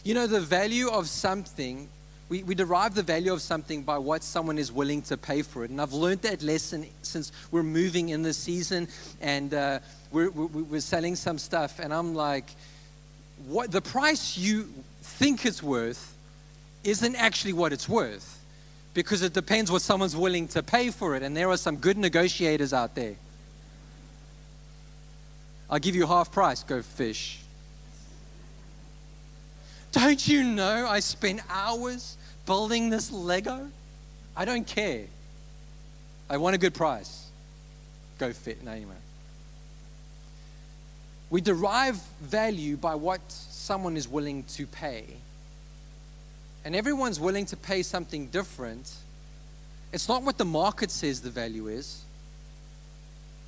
You 0.03 0.13
know, 0.13 0.27
the 0.27 0.39
value 0.39 0.89
of 0.89 1.07
something, 1.09 1.89
we, 2.29 2.43
we 2.43 2.55
derive 2.55 2.95
the 2.95 3.03
value 3.03 3.33
of 3.33 3.41
something 3.41 3.83
by 3.83 3.97
what 3.97 4.23
someone 4.23 4.57
is 4.57 4.71
willing 4.71 5.01
to 5.03 5.17
pay 5.17 5.41
for 5.41 5.63
it. 5.65 5.71
And 5.71 5.81
I've 5.81 5.93
learned 5.93 6.21
that 6.21 6.41
lesson 6.41 6.88
since 7.01 7.31
we're 7.51 7.63
moving 7.63 8.09
in 8.09 8.21
the 8.21 8.33
season 8.33 8.88
and 9.21 9.53
uh, 9.53 9.79
we're, 10.11 10.29
we're, 10.29 10.45
we're 10.45 10.79
selling 10.79 11.15
some 11.15 11.38
stuff. 11.38 11.79
And 11.79 11.93
I'm 11.93 12.15
like, 12.15 12.45
what 13.47 13.71
the 13.71 13.81
price 13.81 14.38
you 14.38 14.69
think 15.01 15.45
it's 15.45 15.61
worth 15.61 16.15
isn't 16.83 17.15
actually 17.15 17.53
what 17.53 17.73
it's 17.73 17.89
worth 17.89 18.39
because 18.93 19.21
it 19.21 19.33
depends 19.33 19.71
what 19.71 19.81
someone's 19.81 20.15
willing 20.15 20.47
to 20.49 20.63
pay 20.63 20.91
for 20.91 21.15
it. 21.15 21.23
And 21.23 21.35
there 21.35 21.49
are 21.49 21.57
some 21.57 21.77
good 21.77 21.97
negotiators 21.97 22.73
out 22.73 22.95
there. 22.95 23.15
I'll 25.69 25.79
give 25.79 25.95
you 25.95 26.07
half 26.07 26.31
price, 26.31 26.63
go 26.63 26.81
fish. 26.81 27.39
Don't 29.91 30.27
you 30.27 30.43
know 30.43 30.88
I 30.88 31.00
spent 31.00 31.41
hours 31.50 32.17
building 32.46 32.89
this 32.89 33.12
Lego? 33.12 33.69
I 34.36 34.46
don't 34.46 34.65
care. 34.65 35.05
I 36.29 36.38
want 36.38 36.55
a 36.55 36.60
good 36.60 36.74
price. 36.74 37.27
Go 38.19 38.31
fit. 38.31 38.60
Anyway. 38.62 38.93
We 41.29 41.41
derive 41.41 42.01
value 42.22 42.77
by 42.77 42.96
what 42.96 43.22
someone 43.27 43.98
is 43.98 44.08
willing 44.08 44.43
to 44.55 44.65
pay. 44.65 45.05
And 46.65 46.75
everyone's 46.75 47.19
willing 47.19 47.46
to 47.48 47.58
pay 47.58 47.84
something 47.84 48.27
different. 48.27 48.91
It's 49.91 50.08
not 50.08 50.24
what 50.24 50.38
the 50.38 50.46
market 50.46 50.91
says 50.91 51.22
the 51.22 51.29
value 51.29 51.67
is. 51.67 52.03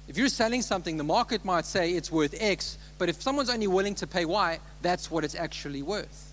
If 0.08 0.18
you're 0.18 0.30
selling 0.30 0.62
something, 0.62 0.98
the 0.98 1.04
market 1.04 1.46
might 1.46 1.66
say 1.66 1.92
it's 1.92 2.12
worth 2.12 2.36
X, 2.38 2.78
but 2.98 3.10
if 3.10 3.22
someone's 3.22 3.50
only 3.50 3.68
willing 3.68 3.96
to 3.96 4.08
pay 4.08 4.26
Y, 4.26 4.60
that's 4.82 5.10
what 5.12 5.24
it's 5.24 5.36
actually 5.36 5.82
worth. 5.82 6.31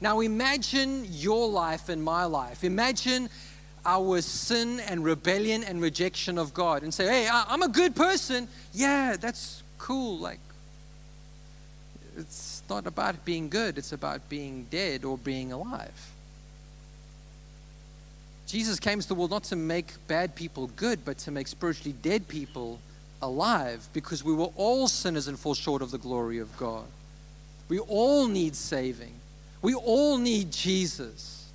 Now 0.00 0.20
imagine 0.20 1.06
your 1.10 1.48
life 1.48 1.88
and 1.88 2.02
my 2.02 2.24
life. 2.24 2.62
Imagine 2.64 3.28
our 3.84 4.20
sin 4.20 4.80
and 4.80 5.04
rebellion 5.04 5.64
and 5.64 5.80
rejection 5.80 6.38
of 6.38 6.54
God 6.54 6.82
and 6.82 6.92
say, 6.92 7.06
hey, 7.06 7.28
I'm 7.30 7.62
a 7.62 7.68
good 7.68 7.96
person. 7.96 8.48
Yeah, 8.72 9.16
that's 9.18 9.62
cool. 9.78 10.18
Like, 10.18 10.40
it's 12.16 12.62
not 12.68 12.86
about 12.86 13.24
being 13.24 13.48
good, 13.48 13.78
it's 13.78 13.92
about 13.92 14.28
being 14.28 14.66
dead 14.70 15.04
or 15.04 15.16
being 15.16 15.52
alive. 15.52 16.10
Jesus 18.46 18.80
came 18.80 18.98
to 19.00 19.06
the 19.06 19.14
world 19.14 19.30
not 19.30 19.44
to 19.44 19.56
make 19.56 19.86
bad 20.06 20.34
people 20.34 20.68
good, 20.68 21.04
but 21.04 21.18
to 21.18 21.30
make 21.30 21.48
spiritually 21.48 21.94
dead 22.02 22.26
people 22.28 22.80
alive 23.20 23.86
because 23.92 24.24
we 24.24 24.32
were 24.32 24.50
all 24.56 24.88
sinners 24.88 25.28
and 25.28 25.38
fall 25.38 25.54
short 25.54 25.82
of 25.82 25.90
the 25.90 25.98
glory 25.98 26.38
of 26.38 26.56
God. 26.56 26.86
We 27.68 27.78
all 27.78 28.26
need 28.26 28.56
saving. 28.56 29.12
We 29.62 29.74
all 29.74 30.18
need 30.18 30.52
Jesus. 30.52 31.50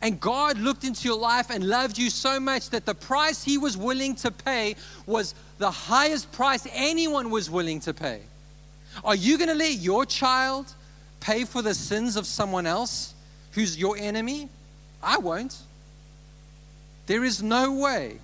And 0.00 0.18
God 0.18 0.58
looked 0.58 0.82
into 0.82 1.06
your 1.06 1.18
life 1.18 1.50
and 1.50 1.68
loved 1.68 1.96
you 1.96 2.10
so 2.10 2.40
much 2.40 2.70
that 2.70 2.84
the 2.84 2.94
price 2.94 3.44
He 3.44 3.56
was 3.56 3.76
willing 3.76 4.16
to 4.16 4.32
pay 4.32 4.74
was 5.06 5.34
the 5.58 5.70
highest 5.70 6.32
price 6.32 6.66
anyone 6.72 7.30
was 7.30 7.48
willing 7.48 7.78
to 7.80 7.94
pay. 7.94 8.20
Are 9.04 9.14
you 9.14 9.38
going 9.38 9.48
to 9.48 9.54
let 9.54 9.74
your 9.74 10.04
child 10.04 10.66
pay 11.20 11.44
for 11.44 11.62
the 11.62 11.72
sins 11.72 12.16
of 12.16 12.26
someone 12.26 12.66
else 12.66 13.14
who's 13.52 13.78
your 13.78 13.96
enemy? 13.96 14.48
I 15.02 15.18
won't. 15.18 15.56
There 17.06 17.22
is 17.22 17.42
no 17.42 17.72
way. 17.72 18.18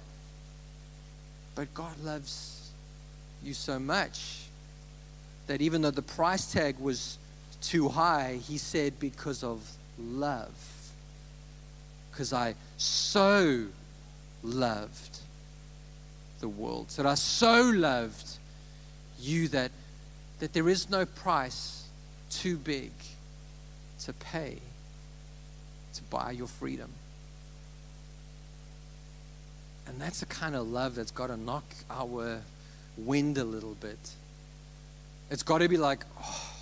But 1.55 1.73
God 1.75 1.99
loves 2.02 2.71
you 3.43 3.55
so 3.55 3.78
much 3.78 4.43
that 5.47 5.61
even 5.61 5.83
though 5.83 5.90
the 5.90 6.02
price 6.02 6.52
tag 6.52 6.76
was 6.78 7.19
too 7.61 7.88
high, 7.88 8.41
he 8.47 8.59
said, 8.59 8.99
because 8.99 9.43
of 9.43 9.71
love. 9.99 10.50
Because 12.11 12.33
I 12.33 12.55
so 12.77 13.67
loved 14.43 15.19
the 16.41 16.49
world. 16.49 16.88
That 16.91 17.07
I 17.07 17.15
so 17.15 17.62
loved 17.62 18.37
you 19.21 19.49
that, 19.49 19.71
that 20.38 20.53
there 20.53 20.69
is 20.69 20.88
no 20.88 21.05
price 21.05 21.85
too 22.31 22.57
big 22.57 22.93
to 24.05 24.12
pay 24.12 24.59
to 25.95 26.03
buy 26.05 26.31
your 26.31 26.47
freedom. 26.47 26.91
And 29.87 30.00
that's 30.00 30.21
the 30.21 30.27
kind 30.27 30.55
of 30.55 30.69
love 30.69 30.95
that's 30.95 31.11
got 31.11 31.29
to 31.29 31.37
knock 31.37 31.65
our 31.91 32.41
wind 32.97 33.38
a 33.38 33.45
little 33.45 33.75
bit. 33.75 33.99
It's 35.31 35.43
got 35.43 35.59
to 35.59 35.69
be 35.69 35.77
like, 35.77 36.05
oh, 36.21 36.53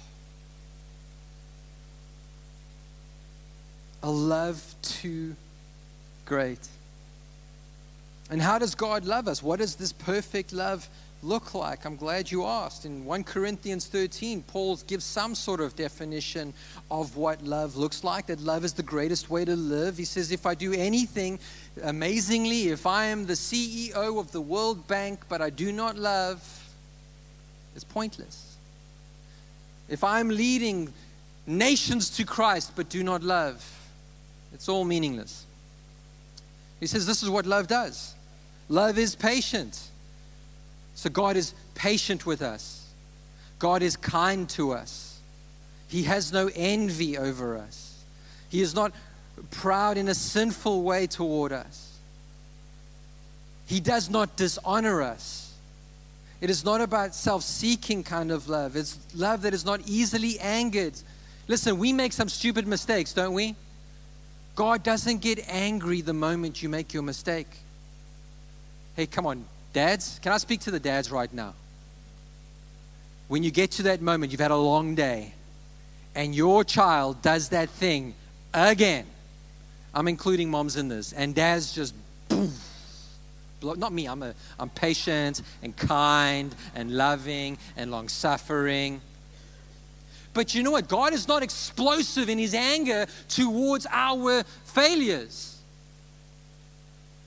a 4.07 4.11
love 4.11 4.63
too 4.83 5.35
great. 6.27 6.69
And 8.31 8.41
how 8.41 8.57
does 8.57 8.77
God 8.77 9.05
love 9.05 9.27
us? 9.27 9.43
What 9.43 9.59
does 9.59 9.75
this 9.75 9.93
perfect 9.93 10.53
love 10.53 10.89
look 11.25 11.55
like? 11.55 11.85
I'm 11.85 11.97
glad 11.97 12.31
you 12.31 12.45
asked. 12.45 12.85
In 12.85 13.05
1 13.05 13.25
Corinthians 13.25 13.89
13, 13.89 14.45
Paul 14.45 14.77
gives 14.87 15.05
some 15.05 15.35
sort 15.35 15.61
of 15.61 15.75
definition 15.75 16.55
of 16.89 17.17
what 17.17 17.43
love 17.43 17.77
looks 17.77 18.05
like, 18.05 18.27
that 18.27 18.39
love 18.39 18.65
is 18.65 18.75
the 18.75 18.83
greatest 18.85 19.29
way 19.29 19.45
to 19.45 19.57
live. 19.57 19.97
He 19.97 20.05
says, 20.05 20.31
If 20.31 20.47
I 20.47 20.55
do 20.55 20.73
anything 20.73 21.41
amazingly, 21.83 22.69
if 22.69 22.87
I 22.87 23.07
am 23.07 23.27
the 23.27 23.33
CEO 23.33 24.21
of 24.21 24.31
the 24.31 24.41
World 24.41 24.87
Bank, 24.87 25.25
but 25.29 25.43
I 25.43 25.51
do 25.51 25.73
not 25.73 25.97
love, 25.97 26.41
it's 27.75 27.83
pointless. 27.83 28.57
If 29.89 30.05
I'm 30.05 30.29
leading 30.29 30.93
nations 31.45 32.09
to 32.11 32.25
Christ, 32.25 32.71
but 32.77 32.89
do 32.89 33.03
not 33.03 33.25
love, 33.25 33.73
it's 34.53 34.69
all 34.69 34.85
meaningless. 34.85 35.45
He 36.81 36.87
says 36.87 37.07
this 37.07 37.23
is 37.23 37.31
what 37.31 37.47
love 37.47 37.67
does 37.67 38.15
love 38.69 38.99
is 38.99 39.15
patient. 39.15 39.81
So 40.95 41.11
God 41.11 41.37
is 41.37 41.55
patient 41.75 42.25
with 42.25 42.43
us, 42.43 42.87
God 43.59 43.83
is 43.83 43.97
kind 43.97 44.49
to 44.51 44.73
us. 44.73 45.19
He 45.89 46.03
has 46.05 46.33
no 46.33 46.51
envy 46.55 47.17
over 47.17 47.57
us, 47.57 48.03
He 48.49 48.61
is 48.61 48.75
not 48.75 48.93
proud 49.51 49.99
in 49.99 50.09
a 50.09 50.15
sinful 50.15 50.83
way 50.83 51.07
toward 51.07 51.53
us. 51.53 51.99
He 53.67 53.81
does 53.81 54.09
not 54.09 54.37
dishonor 54.37 55.03
us. 55.03 55.53
It 56.41 56.51
is 56.51 56.65
not 56.65 56.81
about 56.81 57.15
self 57.15 57.43
seeking 57.43 58.05
kind 58.05 58.31
of 58.31 58.49
love. 58.49 58.77
It's 58.77 58.99
love 59.15 59.43
that 59.43 59.55
is 59.55 59.65
not 59.65 59.81
easily 59.87 60.39
angered. 60.39 60.95
Listen, 61.49 61.79
we 61.79 61.93
make 61.93 62.13
some 62.13 62.29
stupid 62.29 62.67
mistakes, 62.67 63.13
don't 63.13 63.33
we? 63.33 63.55
God 64.57 64.83
doesn't 64.83 65.21
get 65.21 65.47
angry 65.49 66.01
the 66.01 66.15
moment 66.15 66.63
you 66.63 66.71
make 66.71 66.95
your 66.95 67.03
mistake. 67.03 67.47
Hey, 68.97 69.07
come 69.07 69.27
on, 69.27 69.45
dads. 69.75 70.19
Can 70.23 70.33
I 70.33 70.39
speak 70.39 70.61
to 70.61 70.71
the 70.71 70.81
dads 70.81 71.11
right 71.11 71.33
now? 71.33 71.53
When 73.29 73.43
you 73.43 73.51
get 73.51 73.73
to 73.73 73.83
that 73.85 74.01
moment, 74.01 74.33
you've 74.33 74.41
had 74.41 74.51
a 74.51 74.57
long 74.57 74.95
day, 74.95 75.35
and 76.15 76.35
your 76.35 76.65
child 76.65 77.21
does 77.21 77.51
that 77.51 77.69
thing 77.69 78.15
again. 78.55 79.05
I'm 79.95 80.09
including 80.09 80.51
moms 80.51 80.77
in 80.77 80.89
this, 80.89 81.13
and 81.13 81.35
dads 81.35 81.75
just 81.75 81.95
boom. 82.29 82.51
Not 83.63 83.93
me, 83.93 84.07
I'm, 84.07 84.23
a, 84.23 84.35
I'm 84.59 84.71
patient 84.71 85.43
and 85.63 85.77
kind 85.77 86.55
and 86.75 86.93
loving 86.97 87.59
and 87.77 87.91
long 87.91 88.09
suffering. 88.09 89.03
But 90.37 90.55
you 90.55 90.63
know 90.63 90.73
what? 90.73 90.87
God 90.87 91.15
is 91.15 91.27
not 91.27 91.43
explosive 91.43 92.29
in 92.29 92.37
his 92.37 92.53
anger 92.53 93.07
towards 93.27 93.87
our 93.91 94.43
failures. 94.67 95.57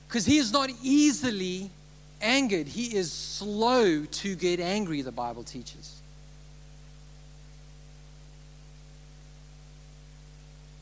Because 0.08 0.28
he 0.28 0.38
is 0.38 0.54
not 0.54 0.70
easily 0.84 1.72
angered. 2.22 2.68
He 2.68 2.96
is 2.96 3.12
slow 3.12 4.06
to 4.06 4.36
get 4.36 4.60
angry, 4.60 5.01
the 5.01 5.12
Bible 5.12 5.42
teaches. 5.42 5.96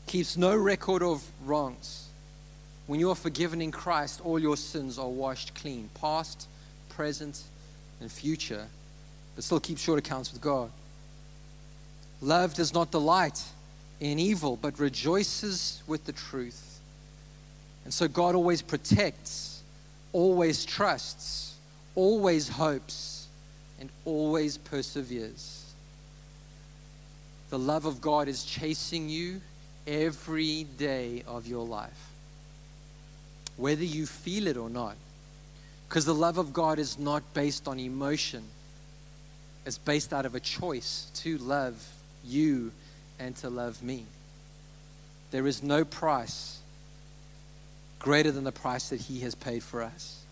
Keeps 0.06 0.36
no 0.36 0.54
record 0.54 1.02
of 1.02 1.24
wrongs. 1.46 2.08
When 2.88 3.00
you 3.00 3.08
are 3.08 3.14
forgiven 3.14 3.62
in 3.62 3.72
Christ, 3.72 4.20
all 4.22 4.38
your 4.38 4.58
sins 4.58 4.98
are 4.98 5.08
washed 5.08 5.54
clean, 5.54 5.88
past, 5.98 6.46
present, 6.90 7.40
and 8.02 8.12
future, 8.12 8.66
but 9.34 9.44
still 9.44 9.60
keep 9.60 9.78
short 9.78 9.98
accounts 9.98 10.30
with 10.30 10.42
God. 10.42 10.70
Love 12.20 12.54
does 12.54 12.74
not 12.74 12.90
delight 12.90 13.42
in 14.00 14.18
evil, 14.18 14.56
but 14.60 14.78
rejoices 14.78 15.82
with 15.86 16.04
the 16.04 16.12
truth. 16.12 16.80
And 17.84 17.94
so 17.94 18.08
God 18.08 18.34
always 18.34 18.60
protects, 18.60 19.62
always 20.12 20.64
trusts, 20.64 21.54
always 21.94 22.48
hopes, 22.48 23.26
and 23.80 23.88
always 24.04 24.58
perseveres. 24.58 25.72
The 27.50 27.58
love 27.58 27.86
of 27.86 28.00
God 28.00 28.28
is 28.28 28.44
chasing 28.44 29.08
you 29.08 29.40
every 29.86 30.64
day 30.76 31.22
of 31.26 31.46
your 31.46 31.64
life, 31.64 32.10
whether 33.56 33.84
you 33.84 34.06
feel 34.06 34.46
it 34.46 34.56
or 34.56 34.68
not. 34.68 34.96
Because 35.88 36.04
the 36.04 36.14
love 36.14 36.36
of 36.36 36.52
God 36.52 36.78
is 36.78 36.98
not 36.98 37.22
based 37.32 37.66
on 37.66 37.80
emotion, 37.80 38.44
it's 39.64 39.78
based 39.78 40.12
out 40.12 40.26
of 40.26 40.34
a 40.34 40.40
choice 40.40 41.10
to 41.14 41.38
love 41.38 41.82
you 42.28 42.72
and 43.18 43.34
to 43.36 43.50
love 43.50 43.82
me. 43.82 44.04
There 45.30 45.46
is 45.46 45.62
no 45.62 45.84
price 45.84 46.58
greater 47.98 48.30
than 48.30 48.44
the 48.44 48.52
price 48.52 48.90
that 48.90 49.00
He 49.00 49.20
has 49.20 49.34
paid 49.34 49.62
for 49.62 49.82
us. 49.82 50.22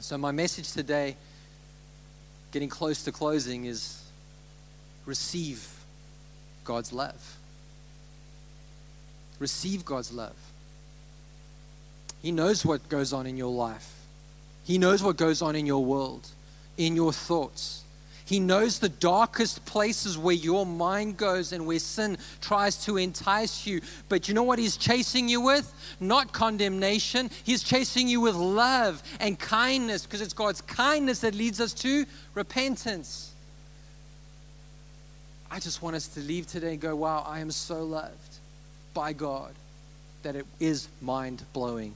So, 0.00 0.16
my 0.16 0.30
message 0.30 0.72
today, 0.72 1.16
getting 2.52 2.68
close 2.68 3.02
to 3.04 3.12
closing, 3.12 3.64
is 3.64 4.02
receive 5.06 5.68
God's 6.64 6.92
love. 6.92 7.36
Receive 9.38 9.84
God's 9.84 10.12
love. 10.12 10.36
He 12.22 12.32
knows 12.32 12.64
what 12.64 12.88
goes 12.88 13.12
on 13.12 13.26
in 13.26 13.36
your 13.36 13.52
life, 13.52 13.92
He 14.64 14.78
knows 14.78 15.02
what 15.02 15.16
goes 15.16 15.42
on 15.42 15.56
in 15.56 15.66
your 15.66 15.84
world, 15.84 16.28
in 16.76 16.94
your 16.94 17.12
thoughts. 17.12 17.82
He 18.28 18.40
knows 18.40 18.78
the 18.78 18.90
darkest 18.90 19.64
places 19.64 20.18
where 20.18 20.34
your 20.34 20.66
mind 20.66 21.16
goes 21.16 21.54
and 21.54 21.66
where 21.66 21.78
sin 21.78 22.18
tries 22.42 22.84
to 22.84 22.98
entice 22.98 23.66
you. 23.66 23.80
But 24.10 24.28
you 24.28 24.34
know 24.34 24.42
what 24.42 24.58
He's 24.58 24.76
chasing 24.76 25.30
you 25.30 25.40
with? 25.40 25.72
Not 25.98 26.30
condemnation. 26.30 27.30
He's 27.42 27.62
chasing 27.62 28.06
you 28.06 28.20
with 28.20 28.34
love 28.34 29.02
and 29.18 29.38
kindness 29.38 30.04
because 30.04 30.20
it's 30.20 30.34
God's 30.34 30.60
kindness 30.60 31.20
that 31.20 31.34
leads 31.34 31.58
us 31.58 31.72
to 31.72 32.04
repentance. 32.34 33.32
I 35.50 35.58
just 35.58 35.80
want 35.80 35.96
us 35.96 36.06
to 36.08 36.20
leave 36.20 36.46
today 36.46 36.72
and 36.72 36.80
go, 36.80 36.94
wow, 36.96 37.24
I 37.26 37.40
am 37.40 37.50
so 37.50 37.82
loved 37.82 38.36
by 38.92 39.14
God 39.14 39.54
that 40.22 40.36
it 40.36 40.44
is 40.60 40.86
mind 41.00 41.42
blowing. 41.54 41.94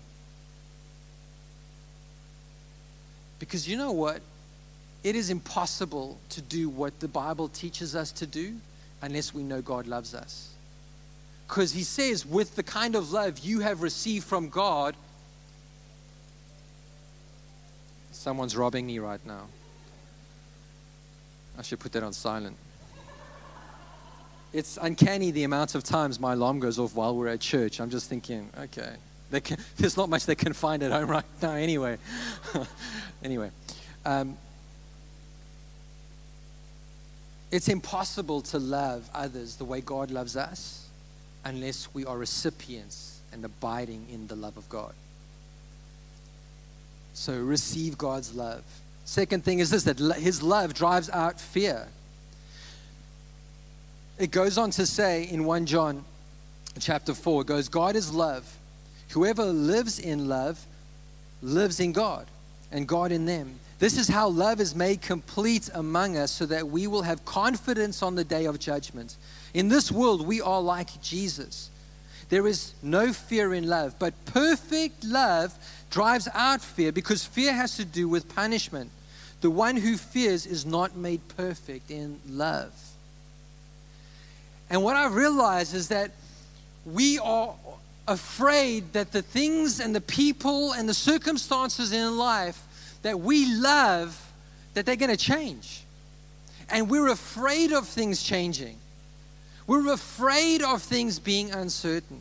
Because 3.38 3.68
you 3.68 3.76
know 3.76 3.92
what? 3.92 4.22
It 5.04 5.16
is 5.16 5.30
impossible 5.30 6.18
to 6.30 6.40
do 6.40 6.68
what 6.68 7.00
the 7.00 7.08
Bible 7.08 7.48
teaches 7.48 7.96
us 7.96 8.12
to 8.12 8.26
do 8.26 8.54
unless 9.00 9.34
we 9.34 9.42
know 9.42 9.60
God 9.60 9.86
loves 9.86 10.14
us. 10.14 10.50
Because 11.48 11.72
he 11.72 11.82
says, 11.82 12.24
with 12.24 12.54
the 12.54 12.62
kind 12.62 12.94
of 12.94 13.12
love 13.12 13.40
you 13.40 13.60
have 13.60 13.82
received 13.82 14.24
from 14.24 14.48
God, 14.48 14.94
someone's 18.12 18.56
robbing 18.56 18.86
me 18.86 19.00
right 19.00 19.20
now. 19.26 19.48
I 21.58 21.62
should 21.62 21.80
put 21.80 21.92
that 21.92 22.02
on 22.02 22.12
silent. 22.12 22.56
It's 24.52 24.78
uncanny 24.80 25.30
the 25.30 25.44
amount 25.44 25.74
of 25.74 25.82
times 25.82 26.20
my 26.20 26.34
alarm 26.34 26.60
goes 26.60 26.78
off 26.78 26.94
while 26.94 27.16
we're 27.16 27.28
at 27.28 27.40
church. 27.40 27.80
I'm 27.80 27.90
just 27.90 28.08
thinking, 28.08 28.48
okay, 28.58 28.94
can, 29.40 29.58
there's 29.76 29.96
not 29.96 30.08
much 30.08 30.26
they 30.26 30.34
can 30.34 30.52
find 30.52 30.82
at 30.82 30.92
home 30.92 31.10
right 31.10 31.24
now 31.40 31.52
anyway. 31.52 31.98
anyway. 33.24 33.50
Um, 34.04 34.36
it's 37.52 37.68
impossible 37.68 38.40
to 38.40 38.58
love 38.58 39.08
others 39.14 39.56
the 39.56 39.64
way 39.64 39.82
God 39.82 40.10
loves 40.10 40.36
us 40.36 40.88
unless 41.44 41.92
we 41.92 42.04
are 42.06 42.16
recipients 42.16 43.20
and 43.32 43.44
abiding 43.44 44.06
in 44.10 44.26
the 44.26 44.34
love 44.34 44.56
of 44.56 44.68
God. 44.68 44.94
So 47.12 47.38
receive 47.38 47.98
God's 47.98 48.34
love. 48.34 48.62
Second 49.04 49.44
thing 49.44 49.58
is 49.58 49.68
this 49.68 49.84
that 49.84 49.98
his 50.16 50.42
love 50.42 50.72
drives 50.72 51.10
out 51.10 51.38
fear. 51.38 51.88
It 54.18 54.30
goes 54.30 54.56
on 54.56 54.70
to 54.72 54.86
say 54.86 55.24
in 55.24 55.44
1 55.44 55.66
John 55.66 56.04
chapter 56.78 57.12
4, 57.12 57.42
it 57.42 57.46
goes, 57.46 57.68
God 57.68 57.96
is 57.96 58.14
love. 58.14 58.56
Whoever 59.10 59.44
lives 59.44 59.98
in 59.98 60.28
love 60.28 60.64
lives 61.42 61.80
in 61.80 61.92
God, 61.92 62.26
and 62.70 62.88
God 62.88 63.12
in 63.12 63.26
them. 63.26 63.58
This 63.82 63.98
is 63.98 64.06
how 64.06 64.28
love 64.28 64.60
is 64.60 64.76
made 64.76 65.02
complete 65.02 65.68
among 65.74 66.16
us 66.16 66.30
so 66.30 66.46
that 66.46 66.68
we 66.68 66.86
will 66.86 67.02
have 67.02 67.24
confidence 67.24 68.00
on 68.00 68.14
the 68.14 68.22
day 68.22 68.44
of 68.44 68.60
judgment. 68.60 69.16
In 69.54 69.68
this 69.68 69.90
world, 69.90 70.24
we 70.24 70.40
are 70.40 70.60
like 70.60 71.02
Jesus. 71.02 71.68
There 72.28 72.46
is 72.46 72.74
no 72.80 73.12
fear 73.12 73.52
in 73.52 73.66
love, 73.66 73.96
but 73.98 74.14
perfect 74.24 75.02
love 75.02 75.52
drives 75.90 76.28
out 76.32 76.60
fear 76.60 76.92
because 76.92 77.24
fear 77.24 77.52
has 77.52 77.76
to 77.76 77.84
do 77.84 78.08
with 78.08 78.32
punishment. 78.32 78.88
The 79.40 79.50
one 79.50 79.74
who 79.74 79.96
fears 79.96 80.46
is 80.46 80.64
not 80.64 80.94
made 80.94 81.20
perfect 81.36 81.90
in 81.90 82.20
love. 82.30 82.72
And 84.70 84.84
what 84.84 84.94
I've 84.94 85.16
realized 85.16 85.74
is 85.74 85.88
that 85.88 86.12
we 86.86 87.18
are 87.18 87.52
afraid 88.06 88.92
that 88.92 89.10
the 89.10 89.22
things 89.22 89.80
and 89.80 89.92
the 89.92 90.00
people 90.00 90.70
and 90.70 90.88
the 90.88 90.94
circumstances 90.94 91.90
in 91.90 92.16
life 92.16 92.62
that 93.02 93.20
we 93.20 93.54
love 93.54 94.32
that 94.74 94.86
they're 94.86 94.96
going 94.96 95.10
to 95.10 95.16
change. 95.16 95.82
And 96.70 96.88
we're 96.88 97.08
afraid 97.08 97.72
of 97.72 97.86
things 97.86 98.22
changing. 98.22 98.78
We're 99.66 99.92
afraid 99.92 100.62
of 100.62 100.82
things 100.82 101.18
being 101.18 101.52
uncertain. 101.52 102.20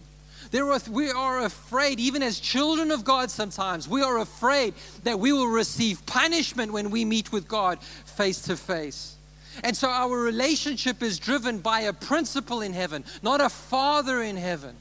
Are, 0.53 0.79
we 0.89 1.09
are 1.09 1.43
afraid, 1.43 1.99
even 1.99 2.21
as 2.21 2.39
children 2.39 2.91
of 2.91 3.05
God, 3.05 3.31
sometimes, 3.31 3.87
we 3.87 4.01
are 4.01 4.19
afraid 4.19 4.73
that 5.03 5.19
we 5.19 5.31
will 5.31 5.47
receive 5.47 6.05
punishment 6.05 6.73
when 6.73 6.91
we 6.91 7.05
meet 7.05 7.31
with 7.31 7.47
God 7.47 7.79
face 7.81 8.41
to 8.43 8.57
face. 8.57 9.15
And 9.63 9.75
so 9.75 9.89
our 9.89 10.17
relationship 10.17 11.01
is 11.01 11.19
driven 11.19 11.59
by 11.59 11.81
a 11.81 11.93
principle 11.93 12.61
in 12.61 12.73
heaven, 12.73 13.03
not 13.21 13.41
a 13.41 13.49
father 13.49 14.21
in 14.21 14.35
heaven. 14.37 14.75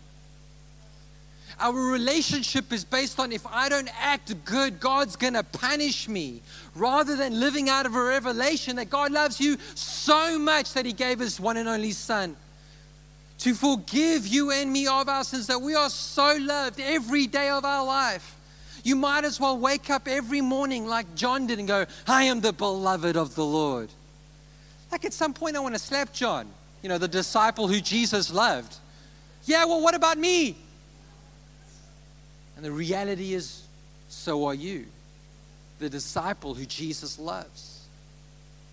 Our 1.60 1.74
relationship 1.92 2.72
is 2.72 2.84
based 2.84 3.20
on 3.20 3.32
if 3.32 3.46
I 3.46 3.68
don't 3.68 3.90
act 4.00 4.34
good, 4.44 4.80
God's 4.80 5.14
going 5.16 5.34
to 5.34 5.42
punish 5.42 6.08
me, 6.08 6.40
rather 6.74 7.16
than 7.16 7.38
living 7.38 7.68
out 7.68 7.84
of 7.84 7.94
a 7.94 8.02
revelation 8.02 8.76
that 8.76 8.88
God 8.88 9.12
loves 9.12 9.38
you 9.40 9.58
so 9.74 10.38
much 10.38 10.72
that 10.72 10.86
He 10.86 10.92
gave 10.92 11.18
His 11.18 11.38
one 11.38 11.56
and 11.56 11.68
only 11.68 11.92
Son 11.92 12.34
to 13.38 13.54
forgive 13.54 14.26
you 14.26 14.50
and 14.50 14.70
me 14.70 14.86
of 14.86 15.08
our 15.08 15.24
sins, 15.24 15.46
that 15.46 15.60
we 15.60 15.74
are 15.74 15.88
so 15.88 16.36
loved 16.40 16.78
every 16.78 17.26
day 17.26 17.48
of 17.48 17.64
our 17.64 17.84
life. 17.84 18.36
You 18.84 18.96
might 18.96 19.24
as 19.24 19.40
well 19.40 19.58
wake 19.58 19.90
up 19.90 20.08
every 20.08 20.40
morning 20.40 20.86
like 20.86 21.14
John 21.14 21.46
did 21.46 21.58
and 21.58 21.66
go, 21.68 21.86
I 22.06 22.24
am 22.24 22.40
the 22.40 22.52
beloved 22.52 23.16
of 23.16 23.34
the 23.34 23.44
Lord. 23.44 23.90
Like 24.92 25.04
at 25.04 25.12
some 25.12 25.32
point, 25.32 25.56
I 25.56 25.60
want 25.60 25.74
to 25.74 25.78
slap 25.78 26.12
John, 26.12 26.48
you 26.82 26.88
know, 26.88 26.98
the 26.98 27.08
disciple 27.08 27.68
who 27.68 27.80
Jesus 27.80 28.32
loved. 28.32 28.76
Yeah, 29.44 29.64
well, 29.64 29.80
what 29.80 29.94
about 29.94 30.18
me? 30.18 30.56
And 32.60 32.66
the 32.66 32.72
reality 32.72 33.32
is, 33.32 33.62
so 34.10 34.44
are 34.44 34.54
you, 34.54 34.84
the 35.78 35.88
disciple 35.88 36.52
who 36.52 36.66
Jesus 36.66 37.18
loves. 37.18 37.86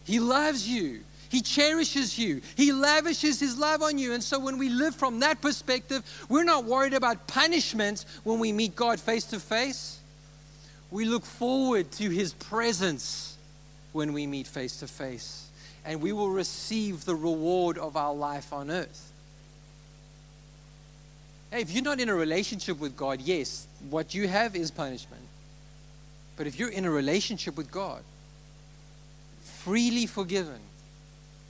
He 0.03 0.19
loves 0.19 0.67
you. 0.67 1.03
He 1.29 1.39
cherishes 1.39 2.19
you. 2.19 2.41
He 2.57 2.73
lavishes 2.73 3.39
His 3.39 3.57
love 3.57 3.81
on 3.81 3.97
you. 3.97 4.11
And 4.11 4.21
so 4.21 4.39
when 4.39 4.57
we 4.57 4.67
live 4.67 4.93
from 4.93 5.21
that 5.21 5.39
perspective, 5.39 6.03
we're 6.27 6.43
not 6.43 6.65
worried 6.65 6.93
about 6.93 7.27
punishment 7.27 8.03
when 8.25 8.39
we 8.39 8.51
meet 8.51 8.75
God 8.75 8.99
face 8.99 9.23
to 9.27 9.39
face. 9.39 10.01
We 10.91 11.05
look 11.05 11.23
forward 11.23 11.89
to 11.93 12.09
His 12.09 12.33
presence 12.33 13.37
when 13.93 14.11
we 14.11 14.27
meet 14.27 14.47
face 14.47 14.81
to 14.81 14.87
face. 14.87 15.47
And 15.85 16.01
we 16.01 16.11
will 16.11 16.29
receive 16.29 17.05
the 17.05 17.15
reward 17.15 17.77
of 17.77 17.95
our 17.95 18.13
life 18.13 18.51
on 18.51 18.69
earth. 18.69 19.07
Hey, 21.51 21.61
if 21.61 21.71
you're 21.71 21.83
not 21.83 22.01
in 22.01 22.09
a 22.09 22.15
relationship 22.15 22.77
with 22.77 22.97
God, 22.97 23.21
yes, 23.21 23.67
what 23.89 24.13
you 24.13 24.27
have 24.27 24.55
is 24.55 24.71
punishment. 24.71 25.21
But 26.35 26.47
if 26.47 26.59
you're 26.59 26.69
in 26.69 26.85
a 26.85 26.91
relationship 26.91 27.57
with 27.57 27.71
God, 27.71 28.03
freely 29.41 30.05
forgiven, 30.05 30.59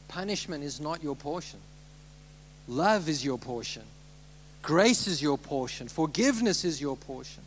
punishment 0.08 0.64
is 0.64 0.80
not 0.80 1.04
your 1.04 1.16
portion. 1.16 1.60
Love 2.68 3.10
is 3.10 3.24
your 3.24 3.38
portion. 3.38 3.84
Grace 4.62 5.08
is 5.08 5.22
your 5.22 5.38
portion. 5.38 5.88
Forgiveness 5.88 6.66
is 6.66 6.82
your 6.82 6.98
portion. 6.98 7.44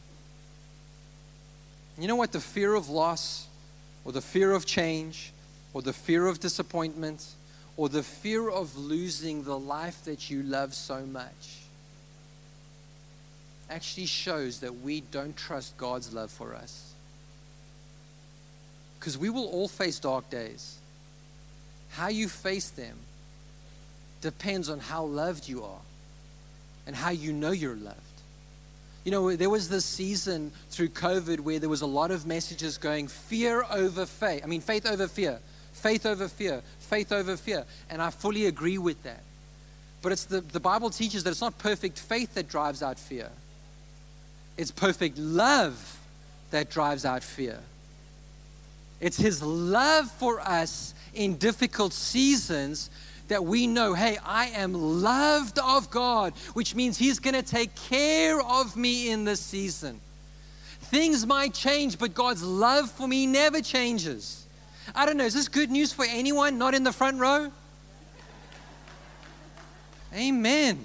You 1.99 2.09
know 2.09 2.17
what? 2.17 2.33
The 2.33 2.41
fear 2.41 2.75
of 2.75 2.89
loss, 2.89 3.47
or 4.05 4.13
the 4.13 4.23
fear 4.23 4.53
of 4.53 4.65
change, 4.65 5.33
or 5.75 5.83
the 5.83 5.93
fear 5.93 6.27
of 6.27 6.41
disappointment, 6.41 7.27
or 7.77 7.89
the 7.89 8.03
fear 8.03 8.49
of 8.49 8.77
losing 8.77 9.45
the 9.45 9.59
life 9.59 10.05
that 10.05 10.31
you 10.31 10.43
love 10.43 10.75
so 10.75 11.05
much 11.05 11.61
actually 13.71 14.07
shows 14.07 14.61
that 14.61 14.81
we 14.81 15.01
don't 15.01 15.37
trust 15.37 15.77
God's 15.77 16.13
love 16.13 16.31
for 16.31 16.55
us. 16.55 16.93
Because 18.99 19.17
we 19.17 19.31
will 19.31 19.47
all 19.47 19.69
face 19.69 19.99
dark 19.99 20.29
days. 20.29 20.77
How 21.91 22.09
you 22.09 22.29
face 22.29 22.71
them 22.71 22.97
depends 24.21 24.69
on 24.69 24.79
how 24.79 25.05
loved 25.05 25.49
you 25.49 25.65
are 25.65 25.81
and 26.87 26.95
how 26.95 27.11
you 27.11 27.33
know 27.33 27.51
you're 27.51 27.77
loved. 27.77 27.97
You 29.05 29.13
know, 29.13 29.35
there 29.35 29.49
was 29.49 29.69
this 29.69 29.85
season 29.85 30.53
through 30.71 30.89
COVID 30.89 31.41
where 31.41 31.59
there 31.59 31.71
was 31.71 31.81
a 31.81 31.87
lot 31.87 32.11
of 32.11 32.27
messages 32.27 32.77
going 32.77 33.09
fear 33.09 33.65
over 33.71 34.05
faith. 34.05 34.43
I 34.45 34.47
mean, 34.47 34.61
faith 34.61 34.87
over 34.87 35.09
fear, 35.09 35.39
faith 35.73 36.05
over 36.05 36.29
fear, 36.29 36.63
faith 36.81 37.11
over 37.11 37.37
fear. 37.37 37.65
And 37.89 38.03
I 38.03 38.11
fully 38.11 38.47
agree 38.47 38.77
with 38.77 39.03
that. 39.05 39.23
But 40.03 40.13
it's 40.13 40.25
the, 40.25 40.41
the 40.41 40.61
Bible 40.61 40.91
teaches 40.91 41.25
that 41.25 41.31
it's 41.31 41.41
not 41.41 41.59
perfect 41.59 41.99
faith 41.99 42.35
that 42.35 42.49
drives 42.49 42.83
out 42.83 42.99
fear, 42.99 43.31
it's 44.61 44.71
perfect 44.71 45.17
love 45.17 45.99
that 46.51 46.69
drives 46.69 47.07
out 47.07 47.23
fear. 47.23 47.59
It's 49.01 49.17
His 49.17 49.43
love 49.43 50.11
for 50.11 50.39
us 50.39 50.93
in 51.15 51.39
difficult 51.39 51.95
seasons 51.95 52.91
that 53.29 53.43
we 53.43 53.67
know, 53.67 53.95
hey, 53.95 54.19
I 54.23 54.49
am 54.49 54.75
loved 54.75 55.59
of 55.59 55.91
God, 55.91 56.35
which 56.53 56.75
means 56.75 56.99
He's 56.99 57.19
going 57.19 57.37
to 57.37 57.43
take 57.43 57.75
care 57.75 58.39
of 58.39 58.77
me 58.77 59.11
in 59.11 59.25
this 59.25 59.41
season. 59.41 59.99
Things 60.83 61.25
might 61.25 61.55
change, 61.55 61.99
but 61.99 62.13
God's 62.13 62.43
love 62.43 62.91
for 62.91 63.09
me 63.09 63.27
never 63.27 63.63
changes. 63.63 64.45
I 64.95 65.07
don't 65.07 65.17
know, 65.17 65.25
is 65.25 65.33
this 65.33 65.49
good 65.49 65.71
news 65.71 65.91
for 65.91 66.05
anyone 66.07 66.59
not 66.59 66.75
in 66.75 66.85
the 66.85 66.93
front 66.93 67.19
row? 67.19 67.51
Amen. 70.15 70.85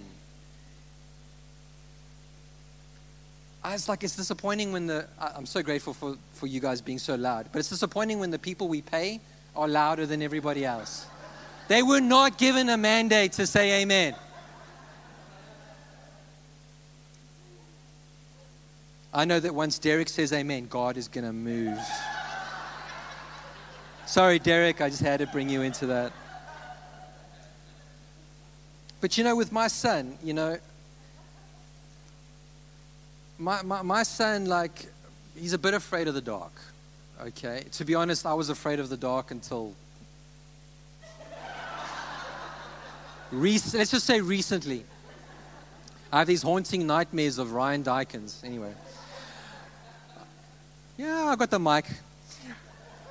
It's 3.73 3.89
like 3.89 4.03
it's 4.03 4.15
disappointing 4.15 4.71
when 4.71 4.85
the 4.85 5.07
i'm 5.19 5.45
so 5.45 5.63
grateful 5.63 5.93
for, 5.93 6.17
for 6.33 6.47
you 6.47 6.59
guys 6.59 6.81
being 6.81 6.99
so 6.99 7.15
loud 7.15 7.47
but 7.51 7.59
it's 7.59 7.69
disappointing 7.69 8.19
when 8.19 8.29
the 8.29 8.39
people 8.39 8.67
we 8.67 8.81
pay 8.81 9.19
are 9.55 9.67
louder 9.67 10.05
than 10.05 10.21
everybody 10.21 10.65
else. 10.65 11.07
They 11.67 11.81
were 11.81 12.01
not 12.01 12.37
given 12.37 12.69
a 12.69 12.77
mandate 12.77 13.33
to 13.33 13.47
say 13.47 13.81
amen. 13.81 14.15
I 19.13 19.23
know 19.23 19.39
that 19.39 19.55
once 19.55 19.79
derek 19.79 20.09
says 20.09 20.33
amen 20.33 20.67
god 20.67 20.97
is 20.97 21.07
going 21.07 21.25
to 21.25 21.33
move. 21.33 21.79
Sorry 24.05 24.39
derek 24.39 24.81
i 24.81 24.89
just 24.89 25.01
had 25.01 25.21
to 25.21 25.27
bring 25.27 25.49
you 25.49 25.61
into 25.61 25.87
that. 25.87 26.11
But 29.01 29.17
you 29.17 29.23
know 29.23 29.35
with 29.35 29.51
my 29.51 29.67
son 29.67 30.17
you 30.21 30.33
know 30.33 30.57
my, 33.37 33.61
my, 33.63 33.81
my 33.81 34.03
son, 34.03 34.45
like, 34.45 34.87
he's 35.37 35.53
a 35.53 35.57
bit 35.57 35.73
afraid 35.73 36.07
of 36.07 36.13
the 36.13 36.21
dark. 36.21 36.53
Okay? 37.21 37.63
To 37.73 37.85
be 37.85 37.95
honest, 37.95 38.25
I 38.25 38.33
was 38.33 38.49
afraid 38.49 38.79
of 38.79 38.89
the 38.89 38.97
dark 38.97 39.31
until. 39.31 39.73
Rec- 43.31 43.73
let's 43.73 43.91
just 43.91 44.05
say 44.05 44.21
recently. 44.21 44.85
I 46.11 46.19
have 46.19 46.27
these 46.27 46.43
haunting 46.43 46.87
nightmares 46.87 47.37
of 47.37 47.51
Ryan 47.51 47.83
Dykens. 47.83 48.43
Anyway. 48.43 48.73
Yeah, 50.97 51.25
I 51.25 51.35
got 51.35 51.49
the 51.49 51.59
mic. 51.59 51.85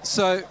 So, 0.02 0.42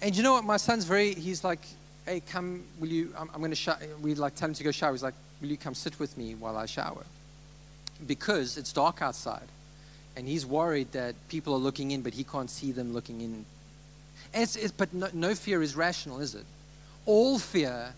and 0.00 0.16
you 0.16 0.22
know 0.22 0.32
what? 0.32 0.44
My 0.44 0.56
son's 0.56 0.84
very, 0.84 1.14
he's 1.14 1.44
like, 1.44 1.60
hey, 2.06 2.20
come, 2.20 2.64
will 2.78 2.88
you, 2.88 3.12
I'm, 3.18 3.28
I'm 3.34 3.40
going 3.40 3.50
to 3.50 3.56
shower. 3.56 3.78
We 4.00 4.14
like 4.14 4.34
tell 4.34 4.48
him 4.48 4.54
to 4.54 4.64
go 4.64 4.70
shower. 4.70 4.92
He's 4.92 5.02
like, 5.02 5.14
will 5.40 5.48
you 5.48 5.56
come 5.58 5.74
sit 5.74 5.98
with 5.98 6.16
me 6.16 6.34
while 6.34 6.56
I 6.56 6.66
shower? 6.66 7.04
Because 8.06 8.56
it's 8.56 8.72
dark 8.72 9.02
outside. 9.02 9.48
And 10.16 10.26
he's 10.26 10.44
worried 10.44 10.92
that 10.92 11.14
people 11.28 11.54
are 11.54 11.58
looking 11.58 11.92
in, 11.92 12.02
but 12.02 12.14
he 12.14 12.24
can't 12.24 12.50
see 12.50 12.72
them 12.72 12.92
looking 12.92 13.20
in. 13.20 13.44
It's, 14.34 14.56
it's, 14.56 14.72
but 14.72 14.92
no, 14.92 15.08
no 15.12 15.34
fear 15.34 15.62
is 15.62 15.74
rational, 15.76 16.20
is 16.20 16.34
it? 16.34 16.44
All 17.06 17.38
fear 17.38 17.94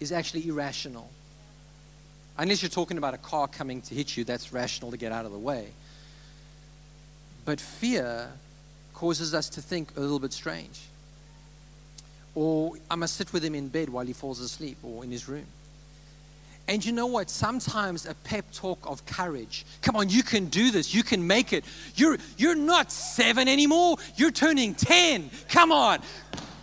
is 0.00 0.12
actually 0.12 0.48
irrational. 0.48 1.10
Unless 2.38 2.62
you're 2.62 2.68
talking 2.68 2.98
about 2.98 3.14
a 3.14 3.18
car 3.18 3.48
coming 3.48 3.80
to 3.82 3.94
hit 3.94 4.16
you, 4.16 4.24
that's 4.24 4.52
rational 4.52 4.90
to 4.90 4.96
get 4.96 5.12
out 5.12 5.24
of 5.24 5.32
the 5.32 5.38
way. 5.38 5.68
But 7.44 7.60
fear 7.60 8.30
causes 8.92 9.34
us 9.34 9.48
to 9.50 9.62
think 9.62 9.96
a 9.96 10.00
little 10.00 10.18
bit 10.18 10.32
strange. 10.32 10.80
Or 12.34 12.74
I 12.90 12.96
must 12.96 13.16
sit 13.16 13.32
with 13.32 13.44
him 13.44 13.54
in 13.54 13.68
bed 13.68 13.88
while 13.88 14.04
he 14.04 14.12
falls 14.12 14.40
asleep 14.40 14.76
or 14.82 15.04
in 15.04 15.10
his 15.10 15.28
room. 15.28 15.46
And 16.68 16.84
you 16.84 16.92
know 16.92 17.06
what? 17.06 17.30
Sometimes 17.30 18.06
a 18.06 18.14
pep 18.14 18.50
talk 18.52 18.78
of 18.84 19.04
courage. 19.06 19.64
Come 19.82 19.94
on, 19.94 20.08
you 20.08 20.22
can 20.22 20.46
do 20.46 20.70
this. 20.70 20.92
You 20.92 21.04
can 21.04 21.24
make 21.24 21.52
it. 21.52 21.64
You're, 21.94 22.18
you're 22.36 22.56
not 22.56 22.90
seven 22.90 23.46
anymore. 23.46 23.98
You're 24.16 24.32
turning 24.32 24.74
10. 24.74 25.30
Come 25.48 25.70
on. 25.70 26.00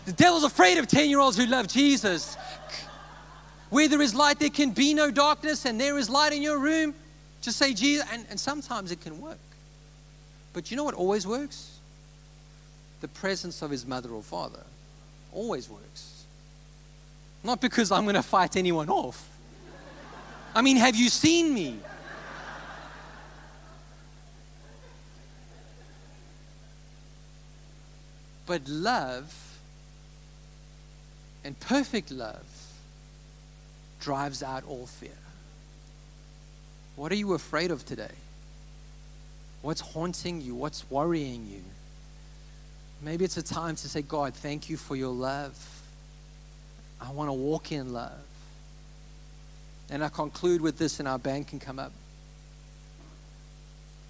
The 0.06 0.12
devil's 0.12 0.44
afraid 0.44 0.78
of 0.78 0.88
10 0.88 1.10
year 1.10 1.20
olds 1.20 1.38
who 1.38 1.46
love 1.46 1.68
Jesus. 1.68 2.36
Where 3.70 3.88
there 3.88 4.02
is 4.02 4.14
light, 4.14 4.40
there 4.40 4.50
can 4.50 4.72
be 4.72 4.94
no 4.94 5.10
darkness, 5.10 5.66
and 5.66 5.80
there 5.80 5.98
is 5.98 6.10
light 6.10 6.34
in 6.34 6.42
your 6.42 6.60
room. 6.60 6.94
Just 7.42 7.58
say 7.58 7.74
Jesus. 7.74 8.06
And, 8.12 8.26
and 8.30 8.40
sometimes 8.40 8.92
it 8.92 9.00
can 9.00 9.22
work. 9.22 9.40
But 10.52 10.70
you 10.70 10.78
know 10.78 10.84
what 10.84 10.96
always 10.96 11.26
works? 11.26 11.80
The 13.00 13.08
presence 13.08 13.62
of 13.62 13.72
his 13.72 13.86
mother 13.86 14.10
or 14.10 14.22
father 14.22 14.60
always 15.32 15.70
works. 15.70 16.26
Not 17.44 17.62
because 17.62 17.92
I'm 17.92 18.04
going 18.04 18.16
to 18.16 18.22
fight 18.22 18.56
anyone 18.56 18.90
off 18.90 19.33
I 20.56 20.62
mean, 20.62 20.78
have 20.78 20.96
you 20.96 21.10
seen 21.10 21.54
me? 21.54 21.80
But 28.46 28.68
love 28.68 29.58
and 31.44 31.60
perfect 31.60 32.12
love 32.12 32.44
drives 34.00 34.44
out 34.44 34.64
all 34.68 34.86
fear. 34.86 35.12
What 36.96 37.12
are 37.12 37.16
you 37.16 37.34
afraid 37.34 37.72
of 37.72 37.86
today? 37.86 38.12
What's 39.62 39.82
haunting 39.82 40.42
you? 40.42 40.56
What's 40.56 40.90
worrying 40.92 41.48
you? 41.50 41.64
Maybe 43.02 43.26
it's 43.26 43.38
a 43.38 43.44
time 43.44 43.76
to 43.78 43.90
say, 43.90 44.02
God, 44.02 44.34
thank 44.34 44.70
you 44.70 44.78
for 44.78 44.96
your 44.96 45.14
love. 45.14 45.58
I 47.02 47.12
want 47.12 47.30
to 47.30 47.34
walk 47.34 47.72
in 47.72 47.92
love. 47.92 48.12
And 49.94 50.04
I 50.04 50.10
conclude 50.10 50.60
with 50.60 50.80
this, 50.80 50.98
and 50.98 51.08
our 51.08 51.20
band 51.20 51.48
can 51.48 51.60
come 51.60 51.78
up. 51.78 51.92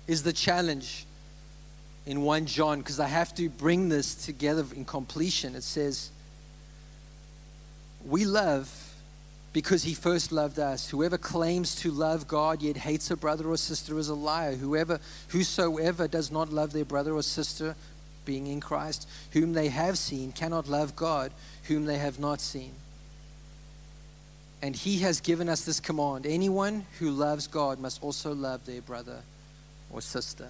Is 0.08 0.24
the 0.24 0.32
challenge 0.32 1.06
in 2.06 2.22
1 2.22 2.46
John, 2.46 2.80
because 2.80 3.02
I 3.02 3.08
have 3.08 3.36
to 3.36 3.50
bring 3.50 3.90
this 3.90 4.16
together 4.16 4.64
in 4.74 4.86
completion. 4.86 5.56
It 5.56 5.64
says, 5.64 6.10
We 8.06 8.24
love 8.24 8.94
because 9.52 9.84
he 9.84 9.94
first 9.94 10.32
loved 10.32 10.58
us. 10.58 10.90
Whoever 10.90 11.18
claims 11.18 11.76
to 11.82 11.92
love 11.92 12.30
God 12.30 12.62
yet 12.62 12.78
hates 12.78 13.12
a 13.12 13.18
brother 13.18 13.50
or 13.50 13.58
sister 13.58 14.00
is 14.00 14.08
a 14.08 14.16
liar. 14.16 14.56
Whoever, 14.56 15.02
whosoever 15.28 16.08
does 16.08 16.32
not 16.32 16.50
love 16.50 16.72
their 16.72 16.86
brother 16.86 17.14
or 17.14 17.24
sister, 17.24 17.76
being 18.24 18.48
in 18.48 18.62
Christ, 18.62 19.06
whom 19.32 19.52
they 19.52 19.68
have 19.68 19.98
seen, 19.98 20.32
cannot 20.32 20.70
love 20.70 20.96
God, 20.96 21.34
whom 21.64 21.84
they 21.84 21.98
have 21.98 22.20
not 22.20 22.40
seen. 22.40 22.72
And 24.64 24.74
he 24.74 25.00
has 25.00 25.20
given 25.20 25.50
us 25.50 25.66
this 25.66 25.82
command 25.82 26.26
anyone 26.26 26.86
who 26.98 27.12
loves 27.12 27.48
God 27.48 27.82
must 27.82 28.02
also 28.02 28.34
love 28.34 28.66
their 28.66 28.80
brother 28.80 29.20
or 29.92 30.00
sister. 30.00 30.48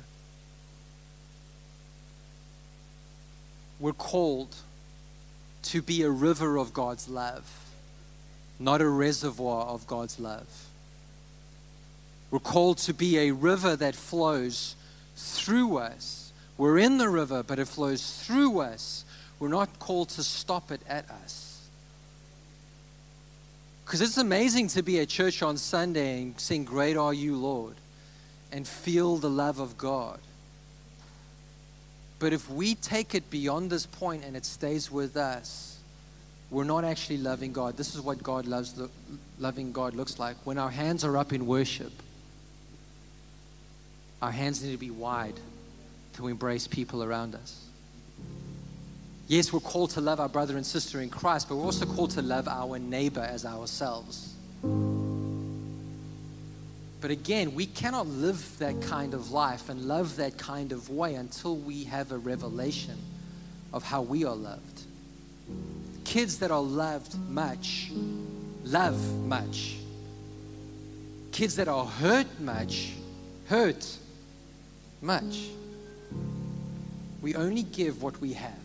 We're 3.79 3.91
called 3.91 4.55
to 5.63 5.81
be 5.81 6.03
a 6.03 6.11
river 6.11 6.59
of 6.59 6.75
God's 6.75 7.09
love, 7.09 7.51
not 8.59 8.81
a 8.81 8.87
reservoir 8.87 9.65
of 9.65 9.87
God's 9.87 10.19
love. 10.19 10.67
We're 12.29 12.37
called 12.37 12.77
to 12.79 12.93
be 12.93 13.17
a 13.17 13.31
river 13.31 13.75
that 13.75 13.95
flows 13.95 14.75
through 15.15 15.77
us. 15.77 16.31
We're 16.59 16.77
in 16.77 16.99
the 16.99 17.09
river, 17.09 17.41
but 17.41 17.57
it 17.57 17.67
flows 17.67 18.23
through 18.23 18.59
us. 18.59 19.05
We're 19.39 19.47
not 19.47 19.79
called 19.79 20.09
to 20.09 20.23
stop 20.23 20.69
it 20.69 20.81
at 20.87 21.09
us. 21.09 21.42
Because 23.85 24.01
it's 24.01 24.17
amazing 24.17 24.67
to 24.69 24.81
be 24.81 24.99
at 24.99 25.09
church 25.09 25.43
on 25.43 25.57
Sunday 25.57 26.21
and 26.21 26.39
sing, 26.39 26.63
Great 26.63 26.97
Are 26.97 27.13
You, 27.13 27.35
Lord, 27.35 27.75
and 28.51 28.67
feel 28.67 29.17
the 29.17 29.29
love 29.29 29.59
of 29.59 29.77
God. 29.77 30.19
But 32.19 32.31
if 32.31 32.49
we 32.49 32.75
take 32.75 33.15
it 33.15 33.29
beyond 33.29 33.69
this 33.69 33.85
point 33.85 34.23
and 34.23 34.37
it 34.37 34.45
stays 34.45 34.89
with 34.89 35.17
us, 35.17 35.77
we're 36.49 36.63
not 36.63 36.85
actually 36.85 37.17
loving 37.17 37.51
God. 37.51 37.75
This 37.75 37.95
is 37.95 38.01
what 38.01 38.21
God 38.23 38.45
loves, 38.45 38.79
loving 39.39 39.71
God 39.71 39.95
looks 39.95 40.19
like. 40.19 40.37
When 40.45 40.57
our 40.57 40.69
hands 40.69 41.03
are 41.03 41.17
up 41.17 41.33
in 41.33 41.47
worship, 41.47 41.91
our 44.21 44.31
hands 44.31 44.63
need 44.63 44.71
to 44.71 44.77
be 44.77 44.91
wide 44.91 45.39
to 46.13 46.27
embrace 46.27 46.67
people 46.67 47.03
around 47.03 47.35
us. 47.35 47.65
Yes, 49.33 49.51
we're 49.51 49.61
called 49.61 49.89
to 49.89 49.99
love 49.99 50.19
our 50.19 50.29
brother 50.29 50.57
and 50.57 50.63
sister 50.63 51.01
in 51.01 51.09
Christ, 51.09 51.49
but 51.49 51.55
we're 51.55 51.63
also 51.63 51.87
called 51.87 52.11
to 52.11 52.21
love 52.21 52.47
our 52.47 52.77
neighbor 52.77 53.21
as 53.21 53.45
ourselves. 53.45 54.35
But 57.01 57.09
again, 57.09 57.55
we 57.55 57.65
cannot 57.65 58.05
live 58.05 58.59
that 58.59 58.79
kind 58.83 59.15
of 59.15 59.31
life 59.31 59.69
and 59.69 59.85
love 59.85 60.17
that 60.17 60.37
kind 60.37 60.71
of 60.71 60.91
way 60.91 61.15
until 61.15 61.55
we 61.55 61.85
have 61.85 62.11
a 62.11 62.17
revelation 62.19 62.95
of 63.73 63.81
how 63.81 64.03
we 64.03 64.23
are 64.23 64.35
loved. 64.35 64.81
Kids 66.03 66.37
that 66.37 66.51
are 66.51 66.61
loved 66.61 67.17
much 67.27 67.89
love 68.63 69.01
much. 69.25 69.77
Kids 71.31 71.55
that 71.55 71.67
are 71.67 71.85
hurt 71.85 72.27
much 72.39 72.91
hurt 73.47 73.97
much. 75.01 75.47
We 77.23 77.33
only 77.33 77.63
give 77.63 78.03
what 78.03 78.21
we 78.21 78.33
have. 78.33 78.62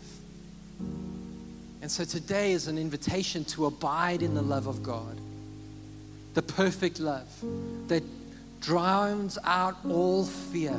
And 1.81 1.89
so 1.89 2.03
today 2.03 2.51
is 2.51 2.67
an 2.67 2.77
invitation 2.77 3.45
to 3.45 3.65
abide 3.65 4.21
in 4.21 4.33
the 4.33 4.41
love 4.41 4.67
of 4.67 4.83
God, 4.83 5.17
the 6.33 6.41
perfect 6.41 6.99
love 6.99 7.27
that 7.87 8.03
drowns 8.61 9.37
out 9.43 9.77
all 9.87 10.25
fear, 10.25 10.77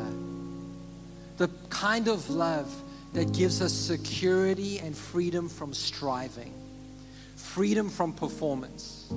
the 1.39 1.49
kind 1.71 2.09
of 2.09 2.29
love 2.29 2.71
that 3.15 3.33
gives 3.33 3.63
us 3.63 3.73
security 3.73 4.79
and 4.79 4.97
freedom 4.97 5.49
from 5.49 5.73
striving, 5.73 6.53
freedom 7.37 7.89
from 7.89 8.13
performance, 8.13 9.11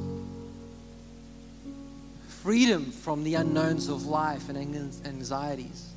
freedom 2.27 2.91
from 2.91 3.23
the 3.23 3.35
unknowns 3.35 3.89
of 3.89 4.05
life 4.05 4.49
and 4.49 4.57
anxieties 5.05 5.93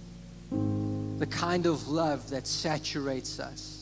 the 1.19 1.27
kind 1.27 1.67
of 1.67 1.89
love 1.89 2.31
that 2.31 2.47
saturates 2.47 3.41
us, 3.41 3.76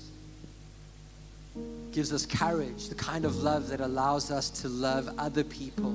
gives 1.94 2.12
us 2.12 2.26
courage, 2.26 2.88
the 2.88 2.94
kind 2.96 3.24
of 3.24 3.44
love 3.44 3.68
that 3.68 3.80
allows 3.80 4.33
us 4.33 4.50
to 4.50 4.68
love 4.68 5.09
other 5.16 5.44
people 5.44 5.92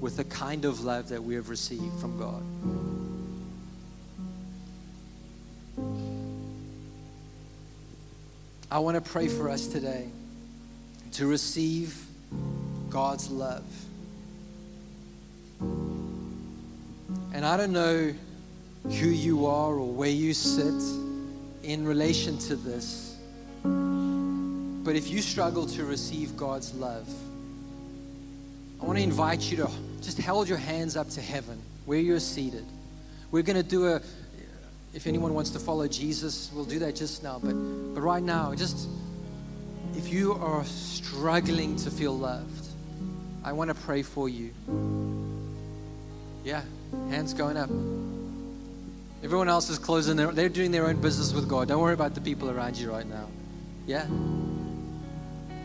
with 0.00 0.16
the 0.16 0.24
kind 0.24 0.64
of 0.64 0.82
love 0.82 1.10
that 1.10 1.22
we 1.22 1.34
have 1.34 1.50
received 1.50 2.00
from 2.00 2.18
God. 2.18 2.42
I 8.70 8.78
want 8.78 8.94
to 8.94 9.02
pray 9.02 9.28
for 9.28 9.50
us 9.50 9.66
today 9.66 10.08
to 11.12 11.26
receive 11.26 11.94
God's 12.88 13.28
love. 13.28 13.66
And 15.60 17.44
I 17.44 17.58
don't 17.58 17.72
know 17.72 18.14
who 18.84 19.08
you 19.08 19.44
are 19.44 19.74
or 19.74 19.92
where 19.92 20.08
you 20.08 20.32
sit 20.32 20.82
in 21.62 21.86
relation 21.86 22.38
to 22.38 22.56
this. 22.56 23.18
But 24.84 24.96
if 24.96 25.10
you 25.10 25.22
struggle 25.22 25.66
to 25.66 25.84
receive 25.84 26.36
God's 26.36 26.74
love, 26.74 27.08
I 28.80 28.84
want 28.84 28.98
to 28.98 29.04
invite 29.04 29.42
you 29.42 29.58
to 29.58 29.70
just 30.00 30.20
hold 30.20 30.48
your 30.48 30.58
hands 30.58 30.96
up 30.96 31.08
to 31.10 31.20
heaven 31.20 31.60
where 31.84 31.98
you're 31.98 32.18
seated. 32.18 32.64
We're 33.30 33.44
going 33.44 33.56
to 33.56 33.62
do 33.62 33.86
a, 33.86 34.00
if 34.92 35.06
anyone 35.06 35.34
wants 35.34 35.50
to 35.50 35.60
follow 35.60 35.86
Jesus, 35.86 36.50
we'll 36.52 36.64
do 36.64 36.80
that 36.80 36.96
just 36.96 37.22
now. 37.22 37.40
But, 37.42 37.52
but 37.52 38.00
right 38.00 38.22
now, 38.22 38.54
just 38.54 38.88
if 39.94 40.12
you 40.12 40.32
are 40.34 40.64
struggling 40.64 41.76
to 41.76 41.90
feel 41.90 42.18
loved, 42.18 42.66
I 43.44 43.52
want 43.52 43.68
to 43.68 43.74
pray 43.74 44.02
for 44.02 44.28
you. 44.28 44.52
Yeah, 46.44 46.62
hands 47.08 47.34
going 47.34 47.56
up. 47.56 47.70
Everyone 49.22 49.48
else 49.48 49.70
is 49.70 49.78
closing 49.78 50.16
their, 50.16 50.32
they're 50.32 50.48
doing 50.48 50.72
their 50.72 50.88
own 50.88 51.00
business 51.00 51.32
with 51.32 51.48
God. 51.48 51.68
Don't 51.68 51.80
worry 51.80 51.94
about 51.94 52.14
the 52.14 52.20
people 52.20 52.50
around 52.50 52.76
you 52.76 52.90
right 52.90 53.06
now. 53.06 53.28
Yeah? 53.86 54.06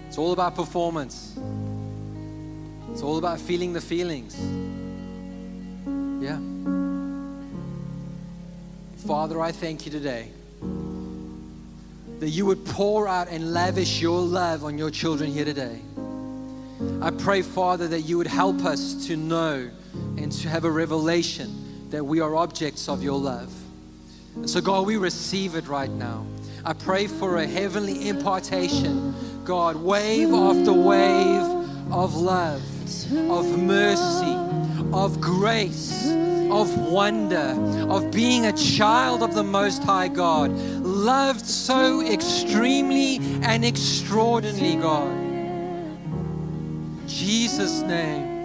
It's 0.07 0.17
all 0.17 0.33
about 0.33 0.55
performance. 0.55 1.37
It's 2.91 3.01
all 3.01 3.17
about 3.17 3.39
feeling 3.39 3.73
the 3.73 3.81
feelings. 3.81 4.35
Yeah? 6.23 6.39
Father, 9.05 9.39
I 9.39 9.51
thank 9.51 9.85
you 9.85 9.91
today 9.91 10.31
that 12.19 12.29
you 12.29 12.45
would 12.45 12.65
pour 12.65 13.07
out 13.07 13.27
and 13.29 13.53
lavish 13.53 14.01
your 14.01 14.19
love 14.19 14.63
on 14.63 14.77
your 14.77 14.89
children 14.89 15.31
here 15.31 15.45
today. 15.45 15.79
I 17.01 17.11
pray, 17.11 17.41
Father, 17.41 17.87
that 17.89 18.01
you 18.01 18.17
would 18.17 18.27
help 18.27 18.65
us 18.65 19.05
to 19.07 19.15
know 19.15 19.69
and 20.17 20.31
to 20.31 20.49
have 20.49 20.63
a 20.63 20.71
revelation 20.71 21.89
that 21.91 22.03
we 22.03 22.19
are 22.19 22.35
objects 22.35 22.89
of 22.89 23.03
your 23.03 23.19
love. 23.19 23.53
And 24.35 24.49
so, 24.49 24.61
God, 24.61 24.85
we 24.85 24.97
receive 24.97 25.55
it 25.55 25.67
right 25.67 25.89
now. 25.89 26.25
I 26.65 26.73
pray 26.73 27.07
for 27.07 27.37
a 27.37 27.47
heavenly 27.47 28.09
impartation, 28.09 29.13
God, 29.47 29.77
wave 29.77 30.33
after 30.33 30.73
wave 30.73 31.41
of 31.89 32.15
love, 32.15 32.61
of 33.31 33.57
mercy, 33.57 34.35
of 34.91 35.21
grace, 35.21 36.05
of 36.51 36.77
wonder, 36.91 37.55
of 37.87 38.11
being 38.11 38.47
a 38.47 38.51
child 38.51 39.23
of 39.23 39.33
the 39.33 39.45
Most 39.45 39.83
High 39.83 40.09
God, 40.09 40.51
loved 40.51 41.45
so 41.45 42.05
extremely 42.05 43.19
and 43.41 43.63
extraordinarily, 43.63 44.75
God. 44.75 45.15
Jesus' 47.07 47.79
name. 47.83 48.36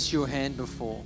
Raised 0.00 0.14
your 0.14 0.26
hand 0.26 0.56
before, 0.56 1.04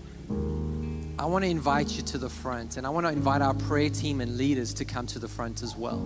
I 1.19 1.27
want 1.27 1.43
to 1.43 1.51
invite 1.51 1.97
you 1.97 2.03
to 2.05 2.19
the 2.19 2.29
front 2.29 2.77
and 2.77 2.87
I 2.87 2.91
want 2.91 3.07
to 3.07 3.13
invite 3.13 3.43
our 3.43 3.53
prayer 3.53 3.91
team 3.91 4.21
and 4.21 4.37
leaders 4.37 4.73
to 4.75 4.85
come 4.85 5.09
to 5.09 5.19
the 5.19 5.27
front 5.27 5.65
as 5.65 5.75
well. 5.77 5.99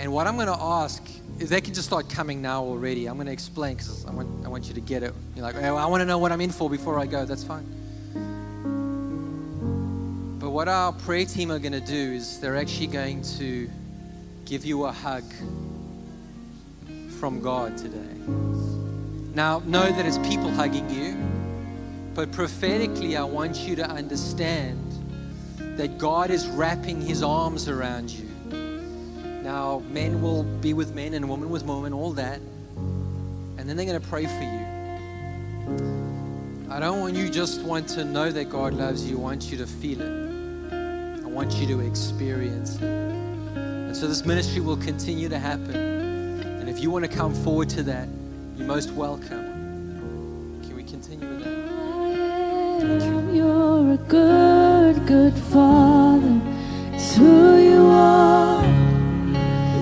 And 0.00 0.12
what 0.12 0.26
I'm 0.26 0.34
going 0.34 0.48
to 0.48 0.60
ask 0.60 1.08
is 1.38 1.48
they 1.48 1.60
can 1.60 1.72
just 1.72 1.86
start 1.86 2.10
coming 2.10 2.42
now 2.42 2.64
already. 2.64 3.06
I'm 3.06 3.14
going 3.14 3.26
to 3.26 3.32
explain 3.32 3.76
because 3.76 4.04
I 4.06 4.10
want, 4.10 4.44
I 4.44 4.48
want 4.48 4.66
you 4.66 4.74
to 4.74 4.80
get 4.80 5.04
it. 5.04 5.14
You're 5.36 5.44
like, 5.44 5.54
"Oh, 5.54 5.76
I 5.76 5.86
want 5.86 6.00
to 6.00 6.04
know 6.04 6.18
what 6.18 6.32
I'm 6.32 6.40
in 6.40 6.50
for 6.50 6.68
before 6.68 6.98
I 6.98 7.06
go. 7.06 7.24
That's 7.24 7.44
fine. 7.44 7.64
But 10.40 10.50
what 10.50 10.66
our 10.66 10.92
prayer 10.92 11.26
team 11.26 11.52
are 11.52 11.60
going 11.60 11.78
to 11.80 11.80
do 11.80 12.12
is 12.14 12.40
they're 12.40 12.56
actually 12.56 12.88
going 12.88 13.22
to 13.38 13.70
give 14.46 14.64
you 14.64 14.86
a 14.86 14.90
hug 14.90 15.22
from 17.20 17.40
God 17.40 17.78
today. 17.78 18.16
Now, 19.36 19.58
know 19.66 19.92
that 19.92 20.06
it's 20.06 20.16
people 20.26 20.50
hugging 20.50 20.88
you, 20.88 21.14
but 22.16 22.32
prophetically, 22.32 23.14
I 23.14 23.24
want 23.24 23.58
you 23.58 23.76
to 23.76 23.86
understand 23.86 24.80
that 25.76 25.98
God 25.98 26.30
is 26.30 26.48
wrapping 26.48 27.02
his 27.02 27.22
arms 27.22 27.68
around 27.68 28.10
you. 28.10 28.24
Now, 29.42 29.82
men 29.90 30.22
will 30.22 30.42
be 30.42 30.72
with 30.72 30.94
men 30.94 31.12
and 31.12 31.28
women 31.28 31.50
with 31.50 31.64
women, 31.64 31.92
all 31.92 32.12
that, 32.12 32.40
and 33.58 33.68
then 33.68 33.76
they're 33.76 33.84
going 33.84 34.00
to 34.00 34.08
pray 34.08 34.24
for 34.24 34.32
you. 34.32 34.64
I 36.70 36.80
don't 36.80 37.00
want 37.00 37.16
you 37.16 37.28
just 37.28 37.60
want 37.60 37.86
to 37.90 38.02
know 38.02 38.32
that 38.32 38.48
God 38.48 38.72
loves 38.72 39.06
you, 39.06 39.18
I 39.18 39.20
want 39.20 39.50
you 39.50 39.58
to 39.58 39.66
feel 39.66 40.00
it. 40.00 41.22
I 41.22 41.28
want 41.28 41.52
you 41.56 41.66
to 41.66 41.80
experience 41.80 42.76
it. 42.76 42.82
And 42.82 43.94
so 43.94 44.06
this 44.08 44.24
ministry 44.24 44.62
will 44.62 44.78
continue 44.78 45.28
to 45.28 45.38
happen. 45.38 45.76
And 45.76 46.70
if 46.70 46.80
you 46.80 46.90
want 46.90 47.04
to 47.04 47.10
come 47.10 47.34
forward 47.34 47.68
to 47.70 47.82
that, 47.82 48.08
you're 48.56 48.66
most 48.66 48.90
welcome. 48.92 50.62
Can 50.62 50.74
we 50.74 50.82
continue 50.82 51.28
with 51.28 51.44
that? 51.44 51.75
You're 52.78 53.92
a 53.92 53.96
good, 53.96 55.06
good 55.06 55.34
Father. 55.34 56.40
It's 56.92 57.16
who 57.16 57.58
you 57.58 57.86
are. 57.86 58.64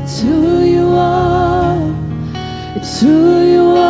It's 0.02 0.20
who 0.20 0.62
you 0.62 0.88
are. 0.90 1.92
It's 2.76 3.00
who 3.00 3.42
you 3.42 3.66
are. 3.76 3.83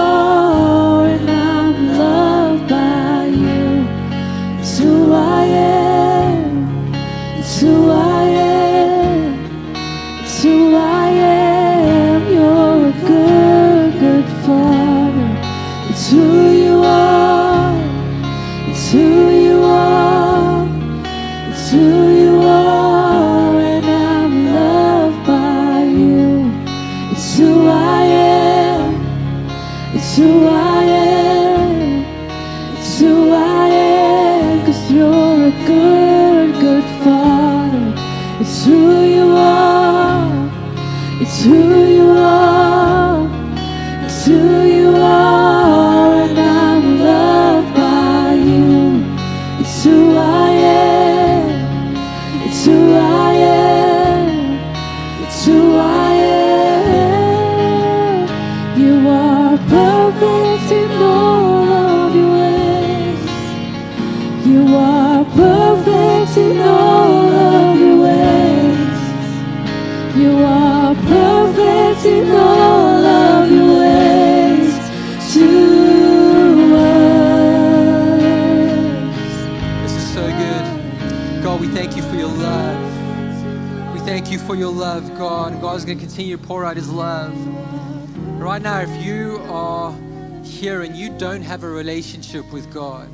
Relationship 92.35 92.53
with 92.53 92.75
God, 92.75 93.09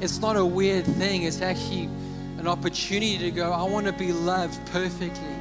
it's 0.00 0.20
not 0.20 0.36
a 0.36 0.44
weird 0.44 0.84
thing. 0.84 1.24
It's 1.24 1.42
actually 1.42 1.88
an 2.38 2.46
opportunity 2.46 3.18
to 3.18 3.30
go, 3.32 3.50
I 3.50 3.64
want 3.64 3.86
to 3.86 3.92
be 3.92 4.12
loved 4.12 4.64
perfectly. 4.70 5.34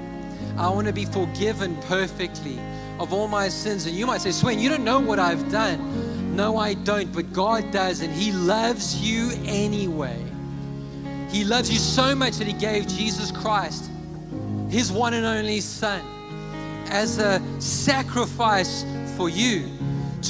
I 0.57 0.69
want 0.69 0.87
to 0.87 0.93
be 0.93 1.05
forgiven 1.05 1.75
perfectly 1.83 2.59
of 2.99 3.13
all 3.13 3.27
my 3.27 3.47
sins. 3.47 3.85
And 3.85 3.95
you 3.95 4.07
might 4.07 4.21
say, 4.21 4.31
Sven, 4.31 4.57
you 4.57 4.69
don't 4.69 4.83
know 4.83 4.99
what 4.99 5.19
I've 5.19 5.51
done. 5.51 6.35
No, 6.35 6.57
I 6.57 6.73
don't, 6.73 7.13
but 7.13 7.31
God 7.31 7.69
does, 7.71 8.01
and 8.01 8.11
He 8.11 8.31
loves 8.31 8.99
you 8.99 9.31
anyway. 9.45 10.19
He 11.29 11.43
loves 11.43 11.71
you 11.71 11.77
so 11.77 12.15
much 12.15 12.37
that 12.37 12.47
He 12.47 12.53
gave 12.53 12.87
Jesus 12.87 13.31
Christ, 13.31 13.87
His 14.69 14.91
one 14.91 15.13
and 15.13 15.27
only 15.27 15.59
Son, 15.59 16.01
as 16.87 17.19
a 17.19 17.39
sacrifice 17.59 18.83
for 19.15 19.29
you 19.29 19.69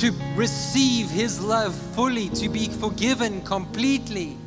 to 0.02 0.12
receive 0.36 1.10
His 1.10 1.42
love 1.42 1.76
fully, 1.94 2.30
to 2.30 2.50
be 2.50 2.68
forgiven 2.68 3.42
completely, 3.44 4.38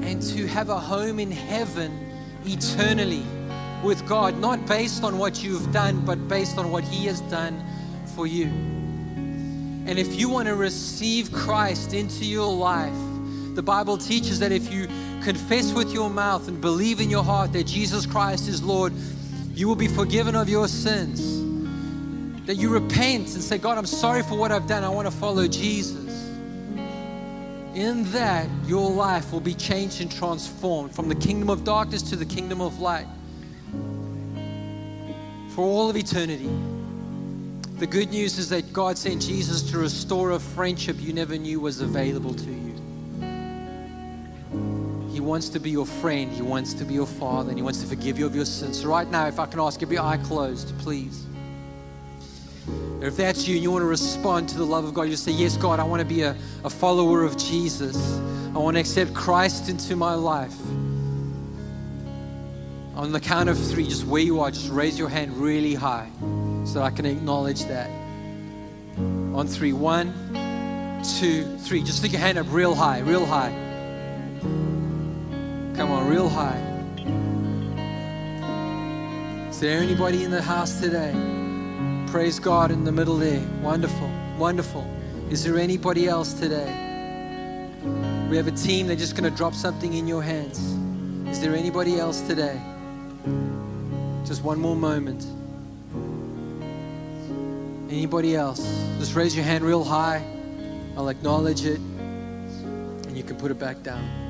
and 0.00 0.20
to 0.22 0.46
have 0.46 0.68
a 0.68 0.78
home 0.78 1.18
in 1.18 1.30
heaven 1.30 2.10
eternally 2.44 3.22
with 3.82 4.06
God, 4.06 4.38
not 4.38 4.66
based 4.66 5.04
on 5.04 5.18
what 5.18 5.42
you've 5.42 5.72
done, 5.72 6.04
but 6.04 6.28
based 6.28 6.58
on 6.58 6.70
what 6.70 6.84
He 6.84 7.06
has 7.06 7.20
done 7.22 7.64
for 8.14 8.26
you. 8.26 8.46
And 8.46 9.98
if 9.98 10.18
you 10.18 10.28
want 10.28 10.48
to 10.48 10.54
receive 10.54 11.30
Christ 11.30 11.92
into 11.92 12.24
your 12.24 12.52
life, 12.52 12.96
the 13.54 13.62
Bible 13.62 13.98
teaches 13.98 14.38
that 14.40 14.50
if 14.50 14.72
you 14.72 14.86
confess 15.22 15.72
with 15.72 15.92
your 15.92 16.10
mouth 16.10 16.48
and 16.48 16.60
believe 16.60 17.00
in 17.00 17.10
your 17.10 17.22
heart 17.22 17.52
that 17.52 17.64
Jesus 17.64 18.06
Christ 18.06 18.48
is 18.48 18.62
Lord, 18.62 18.92
you 19.54 19.68
will 19.68 19.76
be 19.76 19.88
forgiven 19.88 20.34
of 20.34 20.48
your 20.48 20.66
sins. 20.66 21.33
That 22.46 22.56
you 22.56 22.68
repent 22.68 23.34
and 23.34 23.42
say, 23.42 23.58
God, 23.58 23.78
I'm 23.78 23.86
sorry 23.86 24.22
for 24.22 24.36
what 24.36 24.52
I've 24.52 24.66
done. 24.66 24.84
I 24.84 24.88
want 24.88 25.06
to 25.06 25.16
follow 25.16 25.46
Jesus. 25.46 26.30
In 27.74 28.04
that, 28.12 28.48
your 28.66 28.90
life 28.90 29.32
will 29.32 29.40
be 29.40 29.54
changed 29.54 30.00
and 30.00 30.12
transformed 30.12 30.94
from 30.94 31.08
the 31.08 31.14
kingdom 31.14 31.50
of 31.50 31.64
darkness 31.64 32.02
to 32.02 32.16
the 32.16 32.26
kingdom 32.26 32.60
of 32.60 32.78
light 32.78 33.06
for 35.54 35.62
all 35.62 35.88
of 35.88 35.96
eternity. 35.96 36.50
The 37.78 37.86
good 37.86 38.10
news 38.10 38.38
is 38.38 38.48
that 38.50 38.72
God 38.72 38.98
sent 38.98 39.22
Jesus 39.22 39.62
to 39.70 39.78
restore 39.78 40.32
a 40.32 40.40
friendship 40.40 40.96
you 41.00 41.12
never 41.12 41.36
knew 41.36 41.60
was 41.60 41.80
available 41.80 42.34
to 42.34 42.50
you. 42.50 42.74
He 45.10 45.20
wants 45.20 45.48
to 45.50 45.60
be 45.60 45.70
your 45.70 45.86
friend, 45.86 46.32
He 46.32 46.42
wants 46.42 46.74
to 46.74 46.84
be 46.84 46.94
your 46.94 47.06
father, 47.06 47.50
and 47.50 47.58
He 47.58 47.62
wants 47.62 47.80
to 47.80 47.86
forgive 47.86 48.18
you 48.18 48.26
of 48.26 48.34
your 48.34 48.44
sins. 48.44 48.80
So, 48.80 48.88
right 48.88 49.08
now, 49.08 49.26
if 49.26 49.38
I 49.38 49.46
can 49.46 49.60
ask 49.60 49.82
every 49.82 49.98
eye 49.98 50.18
closed, 50.18 50.76
please. 50.78 51.24
If 53.04 53.18
that's 53.18 53.46
you 53.46 53.56
and 53.56 53.62
you 53.62 53.70
want 53.70 53.82
to 53.82 53.86
respond 53.86 54.48
to 54.48 54.56
the 54.56 54.64
love 54.64 54.86
of 54.86 54.94
God, 54.94 55.02
you 55.02 55.16
say, 55.16 55.30
Yes, 55.30 55.58
God, 55.58 55.78
I 55.78 55.84
want 55.84 56.00
to 56.00 56.06
be 56.06 56.22
a, 56.22 56.34
a 56.64 56.70
follower 56.70 57.22
of 57.22 57.36
Jesus. 57.36 58.18
I 58.54 58.58
want 58.58 58.76
to 58.76 58.80
accept 58.80 59.12
Christ 59.12 59.68
into 59.68 59.94
my 59.94 60.14
life. 60.14 60.58
On 62.96 63.12
the 63.12 63.20
count 63.20 63.50
of 63.50 63.58
three, 63.58 63.84
just 63.84 64.06
where 64.06 64.22
you 64.22 64.40
are, 64.40 64.50
just 64.50 64.70
raise 64.70 64.98
your 64.98 65.10
hand 65.10 65.36
really 65.36 65.74
high 65.74 66.08
so 66.64 66.74
that 66.78 66.82
I 66.82 66.90
can 66.90 67.04
acknowledge 67.04 67.66
that. 67.66 67.90
On 68.96 69.46
three, 69.48 69.74
one, 69.74 70.14
two, 71.18 71.58
three. 71.58 71.82
Just 71.82 71.98
stick 71.98 72.12
your 72.12 72.22
hand 72.22 72.38
up 72.38 72.46
real 72.48 72.74
high, 72.74 73.00
real 73.00 73.26
high. 73.26 73.50
Come 75.76 75.90
on, 75.90 76.08
real 76.08 76.30
high. 76.30 76.70
Is 79.50 79.60
there 79.60 79.78
anybody 79.78 80.24
in 80.24 80.30
the 80.30 80.40
house 80.40 80.80
today? 80.80 81.43
Praise 82.14 82.38
God 82.38 82.70
in 82.70 82.84
the 82.84 82.92
middle 82.92 83.16
there. 83.16 83.44
Wonderful, 83.60 84.08
wonderful. 84.38 84.86
Is 85.30 85.42
there 85.42 85.58
anybody 85.58 86.06
else 86.06 86.32
today? 86.32 86.72
We 88.30 88.36
have 88.36 88.46
a 88.46 88.52
team, 88.52 88.86
they're 88.86 88.94
just 88.94 89.16
going 89.16 89.28
to 89.28 89.36
drop 89.36 89.52
something 89.52 89.94
in 89.94 90.06
your 90.06 90.22
hands. 90.22 90.60
Is 91.28 91.40
there 91.40 91.56
anybody 91.56 91.98
else 91.98 92.20
today? 92.20 92.62
Just 94.24 94.44
one 94.44 94.60
more 94.60 94.76
moment. 94.76 95.26
Anybody 97.90 98.36
else? 98.36 98.64
Just 99.00 99.16
raise 99.16 99.34
your 99.34 99.44
hand 99.44 99.64
real 99.64 99.82
high. 99.82 100.24
I'll 100.96 101.08
acknowledge 101.08 101.64
it. 101.64 101.80
And 101.80 103.16
you 103.16 103.24
can 103.24 103.34
put 103.34 103.50
it 103.50 103.58
back 103.58 103.82
down. 103.82 104.23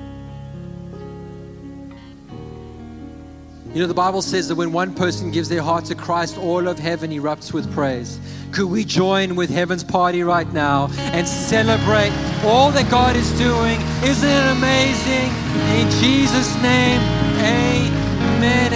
You 3.75 3.81
know, 3.81 3.89
the 3.89 3.95
Bible 3.95 4.22
says 4.22 4.47
that 4.47 4.55
when 4.55 4.70
one 4.70 4.95
person 4.95 5.33
gives 5.33 5.49
their 5.49 5.61
heart 5.61 5.87
to 5.87 5.97
Christ, 5.97 6.39
all 6.39 6.68
of 6.68 6.79
heaven 6.79 7.11
erupts 7.11 7.53
with 7.53 7.72
praise. 7.72 8.20
Could 8.53 8.68
we 8.68 8.85
join 8.85 9.35
with 9.35 9.51
heaven's 9.51 9.83
party 9.83 10.22
right 10.22 10.51
now 10.53 10.91
and 10.97 11.27
celebrate 11.27 12.12
all 12.45 12.70
that 12.70 12.89
God 12.89 13.16
is 13.16 13.29
doing? 13.33 13.81
Isn't 14.09 14.31
it 14.31 14.53
amazing? 14.53 15.29
In 15.75 15.91
Jesus' 16.01 16.55
name, 16.62 17.01
amen. 17.41 18.74